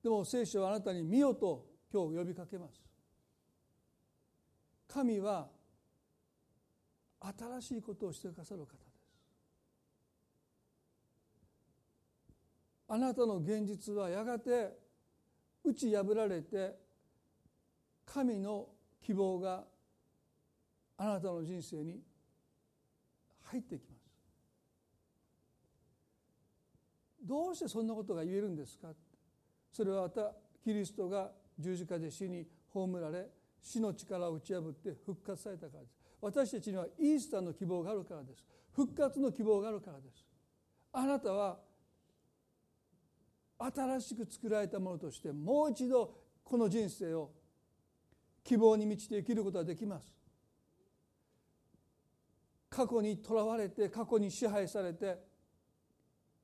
[0.02, 2.82] でも聖書はあなたに見よと今日呼びかけます。
[4.88, 5.48] 神は
[7.20, 8.78] 新しいことをしてくださる方です。
[12.88, 14.76] あなたの現実はやがて
[15.64, 16.76] 打ち破られて
[18.08, 18.70] 神の
[19.04, 19.66] 希望が
[20.98, 22.02] あなたの人生に
[23.46, 24.06] 入ってきます。
[27.24, 28.90] どうしてそんなことが言えるんですか
[29.72, 30.34] それはまた
[30.64, 33.26] キリストが十字架で死に葬られ
[33.64, 38.44] 死の力を打ち破って復活されたからです私たちにはイースターの希望があるからです。
[38.74, 40.26] 復活の希望があるからです。
[40.92, 41.60] あなたは
[43.60, 47.32] 新しく作られたものとしてもう一度この人生を
[48.44, 50.12] 希望に満ちて生きることができます。
[52.76, 55.18] 過去にとらわれて過去に支配されて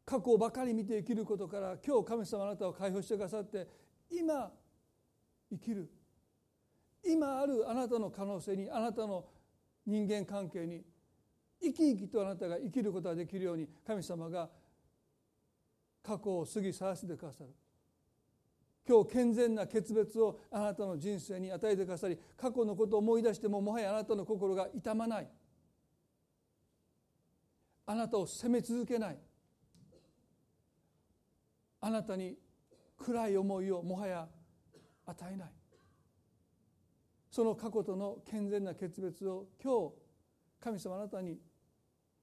[0.05, 3.67] 過去ばかり見て生きることから今日神様あなたを解放してくださって
[4.09, 4.49] 今
[5.51, 5.91] 生きる。
[7.03, 9.25] 今あるあなたの可能性にあなたの
[9.85, 10.85] 人間関係に
[11.61, 14.49] 生き生きとあなたが生きることができるように神様が
[16.01, 17.49] 過去を過ぎ去らせてくださる。
[18.87, 25.27] 今日健全な決別をあなたの人生に与えてくださり過去のことを思い出してももはやあなたの心が痛まない。
[27.85, 29.19] あなたを責め続けない。
[31.81, 32.37] あなたに
[32.97, 34.27] 暗い思いをもはや
[35.05, 35.51] 与えない。
[37.31, 39.93] その過去との健全な決別を今日
[40.59, 41.39] 神様あなたに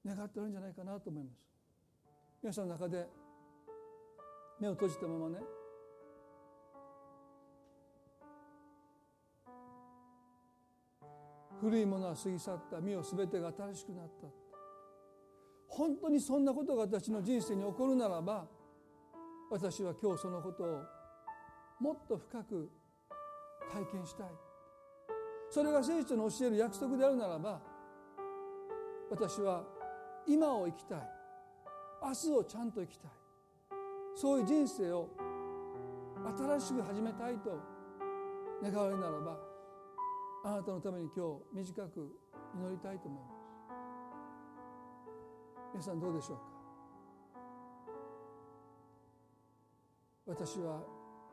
[0.05, 1.43] 願っておるんじゃないかなと思います。
[2.41, 3.07] 皆さんの中で
[4.59, 5.39] 目を閉じたままね。
[11.59, 12.79] 古いものは過ぎ去った。
[12.79, 14.38] 身を全てが新しくなった。
[15.79, 18.45] 本当にそんなことが私の人生に起こるならば
[19.49, 20.83] 私は今日そのことを
[21.79, 22.69] もっと深く
[23.71, 24.27] 体験したい。
[25.49, 27.61] それが聖書の教える約束であるならば
[29.09, 29.63] 私は
[30.27, 30.99] 今を生きたい。
[32.03, 33.11] 明日をちゃんと生きたい。
[34.15, 35.07] そういう人生を
[36.37, 37.57] 新しく始めたいと
[38.61, 39.37] 願われるならば
[40.43, 42.11] あなたのために今日短く
[42.53, 43.38] 祈りたいと思います。
[45.73, 46.43] 皆さんどうでしょうか？
[50.27, 50.81] 私は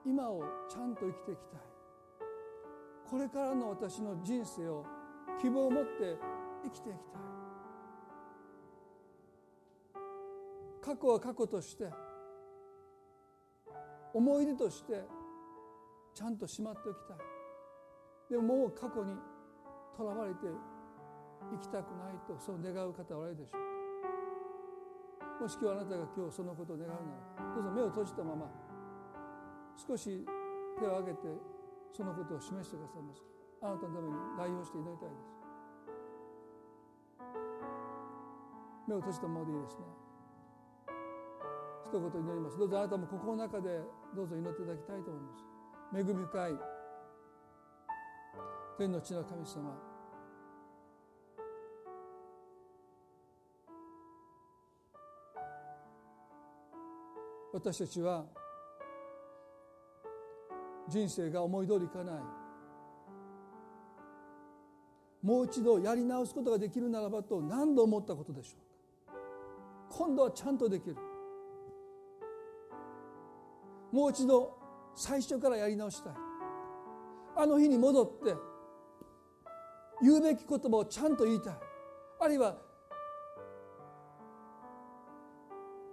[0.04, 1.60] 今をちゃんと生きていきたい。
[3.10, 4.84] これからの私の人生を
[5.40, 6.16] 希望を持って
[6.64, 7.20] 生きていきたい。
[10.82, 11.90] 過去は過去として
[14.14, 15.04] 思い出として
[16.14, 17.16] ちゃんとしまっておきたい。
[18.30, 19.14] でももう過去に
[19.96, 20.46] とらわれて
[21.52, 23.75] 生きたくないとそう願う方おられるでしょう
[25.40, 28.48] もし今日あなたが今日そのことを願うならどうぞ目を閉じたまま
[29.76, 30.24] 少し
[30.80, 31.28] 手を挙げて
[31.92, 33.22] そのことを示してくださいます。
[33.62, 35.36] あなたのために代表して祈りたいです。
[38.88, 39.84] 目を閉じたままでいいですね。
[41.84, 42.58] 一言祈ります。
[42.58, 43.80] どうぞあなたも心の中で
[44.14, 45.44] どうぞ祈っていただきたいと思います。
[45.94, 46.52] 恵み深い
[48.78, 49.72] 天の地の神様
[57.56, 58.26] 私たちは
[60.86, 62.20] 人生が思い通りいかない。
[65.22, 68.58] もう一度やり直すことができるならばと何度思ったことでしょ
[69.08, 69.16] うか。
[69.88, 70.96] 今度はちゃんとできる。
[73.90, 74.58] もう一度
[74.94, 76.12] 最初からやり直したい。
[77.36, 78.34] あの日に戻って
[80.02, 81.54] 言うべき言葉をちゃんと言いたい。
[82.20, 82.65] あるいは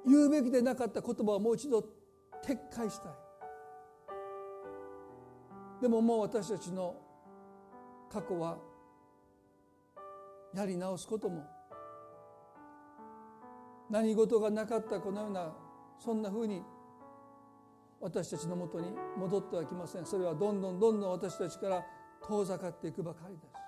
[0.05, 3.11] 言うべきでなかった言葉をもう一度撤回したい。
[5.81, 6.95] でももう私たちの
[8.09, 8.57] 過去は
[10.53, 11.43] やり直すことも
[13.89, 15.53] 何事がなかったこのような
[15.99, 16.63] そんなふうに
[17.99, 20.05] 私たちのもとに戻ってはきません。
[20.05, 21.85] それはどんどんどんどん私たちから
[22.21, 23.62] 遠ざかっていくばかりです。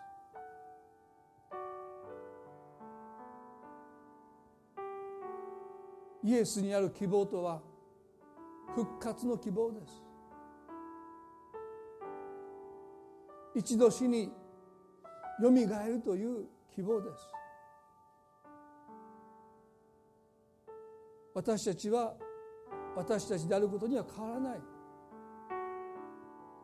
[6.25, 7.61] イエスにある希望とは
[8.73, 10.03] 復活の希望です。
[13.53, 14.33] 一度死に
[15.39, 17.31] よみがえるという希望です。
[21.35, 22.15] 私たちは
[22.95, 24.61] 私たちであることには変わらない。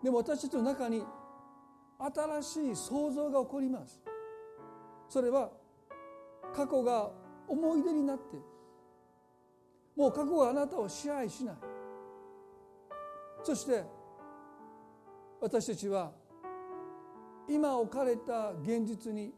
[0.04, 1.04] でも私たちの中に
[2.00, 4.02] 新しい創造が起こります。
[5.08, 5.52] それは
[6.52, 7.12] 過去が
[7.48, 8.51] 思い出になって
[10.02, 11.56] もう過去があなたを支配しない。
[13.44, 13.84] そして
[15.40, 16.12] 私たちは
[17.48, 19.32] 今置かれた現実に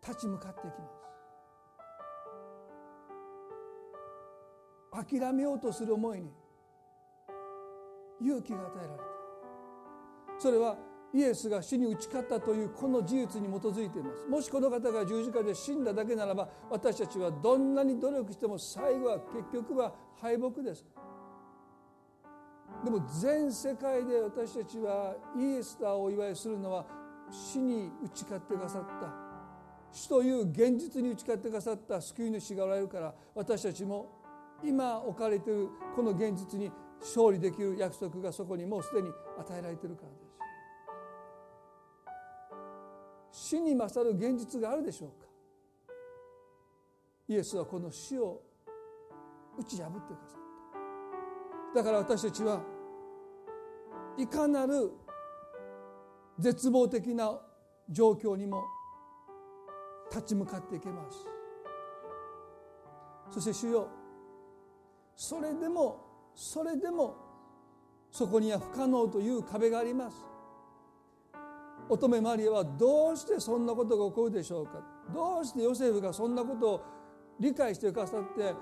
[0.00, 0.74] 立ち向かっていき
[4.92, 5.10] ます。
[5.10, 6.30] 諦めようとする思いに
[8.20, 9.04] 勇気が与えられた。
[10.38, 10.76] それは
[11.14, 14.26] イエスが死に打ち勝ったというこの事実に基づいています。
[14.28, 20.84] もしこの方が十字架で死んだだけならば私たちはどんなに努力しても最後は結局は敗北です。
[22.84, 26.84] でも全世界で私たちはイエスターをお祝いするのは
[27.30, 29.24] 死に打ち勝ってくださった。
[29.92, 34.10] 死という現実に打ち勝ってくださった救い主がおられるから私たちも
[34.64, 40.23] 今置かれているこの現実に勝利できる約束がそこにもうすでに与えられているからです。
[43.36, 45.26] 死に勝る現実があるでしょうか？
[47.26, 48.40] イエスはこの死を
[49.58, 50.40] 打ち破ってくださっ
[51.74, 51.78] た。
[51.82, 52.62] だから私たちは
[54.16, 54.92] いかなる
[56.38, 57.40] 絶望的な
[57.90, 58.62] 状況にも
[60.12, 61.26] 立ち向かっていけます。
[63.32, 63.88] そして主よ
[65.16, 67.16] それでもそれでも
[68.12, 70.16] そこには不可能という壁があります。
[71.88, 74.82] 乙女マリアはどうしてそんなことが起こるでしょうか？
[75.12, 76.80] どうしてヨセフがそんなことを
[77.38, 78.54] 理解してくださって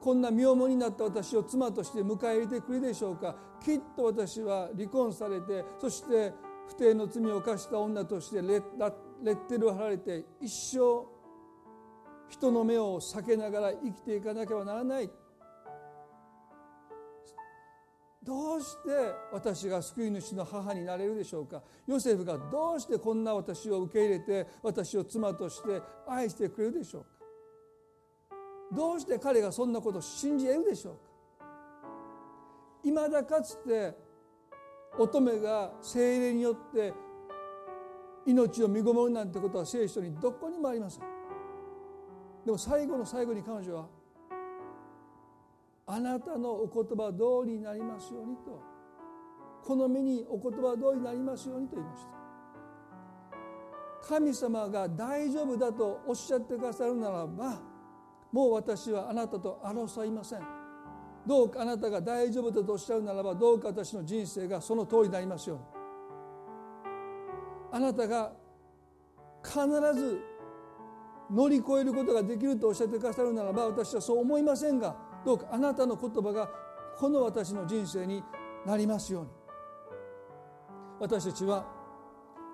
[0.00, 3.36] こんな身重になった私を妻として迎え入れてくれるでしょうか？
[3.62, 6.32] きっと私は離婚されてそして
[6.66, 11.06] 不貞の罪を犯した女としてレッテルを貼られて一生
[12.28, 15.10] 人の目を避けながら生きていかなければならない。
[18.24, 18.88] どうして
[19.32, 21.62] 私が救い主の母になれるでしょうか？
[21.86, 27.08] ヨセフがどうしてこんな私を受け入れて私を妻として愛してくれるでしょうか？
[28.74, 31.00] どうして彼がそんなことを信じ得るでしょうか？
[32.84, 33.94] いまだかつて
[34.98, 36.94] 乙女が精霊によって
[38.26, 41.04] 命を身ごもるなんてことは聖書にどこにもありません。
[42.46, 43.86] でも最後の最後に彼女は
[45.86, 48.62] あなたのお言葉通りになりますようにと。
[49.62, 52.08] この身にお言葉通りになりますようにと言いました。
[54.08, 57.60] 神様が大丈夫だとおっしゃってくださるならば
[58.30, 60.40] もう私はあなたと争いません。
[61.26, 65.64] どうかあなたが大丈夫だとおっしゃるならばどうか私の人生がその通りになりますように。
[67.72, 68.32] あなたが
[69.42, 69.58] 必
[69.94, 70.20] ず
[71.30, 76.48] 乗り越えることができるとおっしゃってくださるならば私はそう思いませんがどうかあなたの言葉が
[76.96, 78.22] この私の人生に
[78.66, 79.30] なりますように。
[81.00, 81.66] 私たちは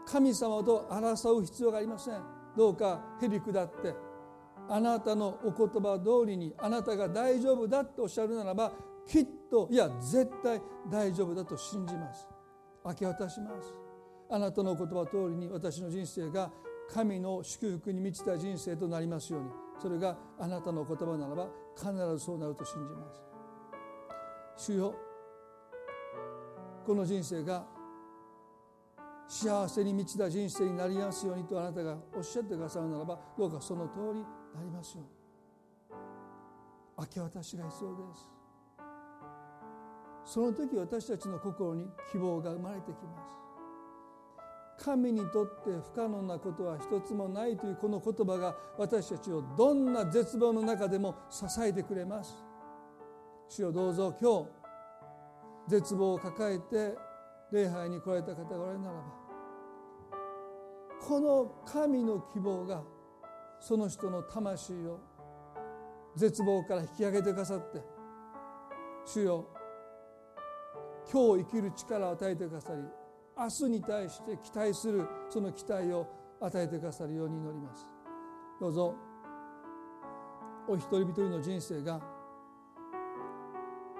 [0.06, 2.22] 神様と争う必要がありません。
[2.56, 3.94] どうかへり下って
[4.68, 8.72] あなたのお言葉通りにあなたが大丈夫だとおっしゃるならば
[9.06, 12.28] きっといや絶対大丈夫だと信じます。
[12.84, 13.74] 明け渡します。
[14.30, 16.50] あなたのお言葉通りに私の人生が
[16.92, 19.50] 神の祝福に満ちた人生となりますように。
[19.80, 23.22] それがあなたの言葉ならば必ずそうなると信じます。
[24.56, 24.94] 主よ
[26.84, 27.64] この人生が
[29.26, 34.20] 幸せに満ちた人生になりますようにとあなたがおっしゃってくださるならばどうかその通り
[34.54, 35.04] なりますよ
[36.98, 38.30] 明け渡しが必要です。
[40.24, 43.39] その時私たちの心に希望が生まれてきます。
[44.82, 52.50] 神にとって不可能なことは一つもないというこの言葉が私たちをどんな絶望の中でも支えてくれます。
[53.48, 54.48] 主よどうぞ今日
[55.68, 56.96] 絶望を抱えて
[57.52, 59.02] 礼拝に来られた方がおられるならば
[61.00, 62.82] この神の希望が
[63.58, 65.00] その人の魂を
[66.16, 67.82] 絶望から引き上げてくださって
[69.04, 69.46] 主よ
[71.12, 72.82] 今日生きる力を与えてくださり
[73.40, 76.06] 明日に対して期待するその期待を
[76.42, 77.88] 与えてくださるように祈ります。
[78.60, 78.94] どうぞ。
[80.68, 82.02] お一人一人の人生が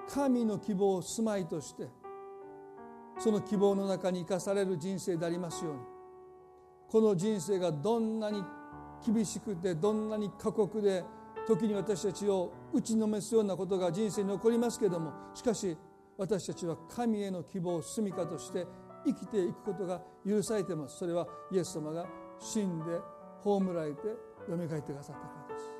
[0.07, 1.87] 神の希望を住まいとして
[3.17, 5.79] その希望の中に生かされる人生でありますように
[6.87, 8.43] この人生がどんなに
[9.05, 11.03] 厳しくてどんなに過酷で
[11.47, 15.75] 時に私たちを打ちのめすようなことが人生に起こりますけれどもしかし
[16.17, 18.67] 私たちは神への希望を住みかとして
[19.05, 20.97] 生きていくことが許されています。
[20.97, 22.05] それはイエス様が
[22.39, 22.99] 死んで
[23.43, 24.01] 葬られて
[24.47, 25.73] 蘇ってくださったからです。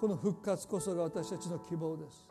[0.00, 2.28] この復活こそが私たちの希望です。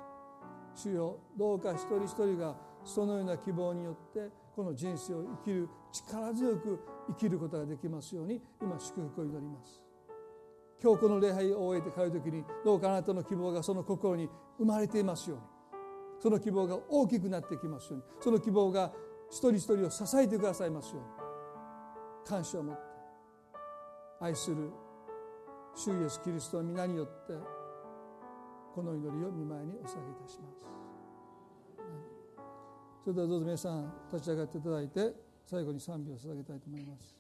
[0.76, 9.82] 主よどうか一人一人がそのような希望によってこの人生を生きる力強く生きることができますように今祝福を祈ります。
[10.82, 15.46] 今日この礼拝を終えて帰る時にどうかあなたの希望がその心に生まれていますように。
[16.22, 18.04] その希望が大きくなってきますように。
[18.20, 18.92] その希望が
[19.36, 21.10] 一人一人を支えてくださいますように。
[22.26, 22.82] 感謝を持って
[24.22, 24.72] 愛する
[25.76, 27.34] 主イエスキリストの皆によって
[28.74, 30.64] この祈りを見前にお下げいたします。
[33.04, 35.14] それではどうぞ皆さん立ち上がっていただいて
[35.46, 37.16] 最後に賛美を捧げたいと思います。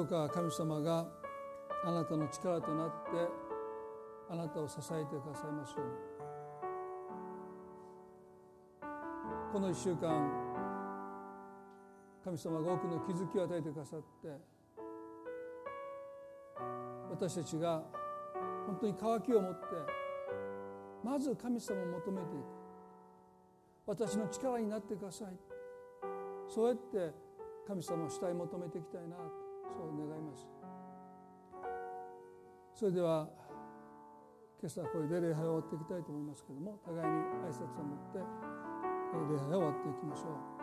[0.00, 1.06] どうか神様が
[1.84, 3.28] あなたの力となって
[4.30, 5.92] あなたを支えてくださいますように。
[9.52, 10.26] この1週間
[12.24, 14.28] 神様が多くの気づきを与えてくださって
[17.10, 17.82] 私たちが
[18.66, 19.66] 本当に渇きを持って
[21.04, 22.44] まず神様を求めていく。
[23.86, 25.28] 私の力になってください。
[26.48, 27.12] そうやって
[27.66, 29.39] 神様を主体求めていきたいな。
[32.80, 33.28] それでは
[34.58, 38.18] 今朝これで礼拝を終わっていきたいと思いますけれども互いに挨拶を持って
[39.28, 40.59] 礼拝を終わっていきましょう。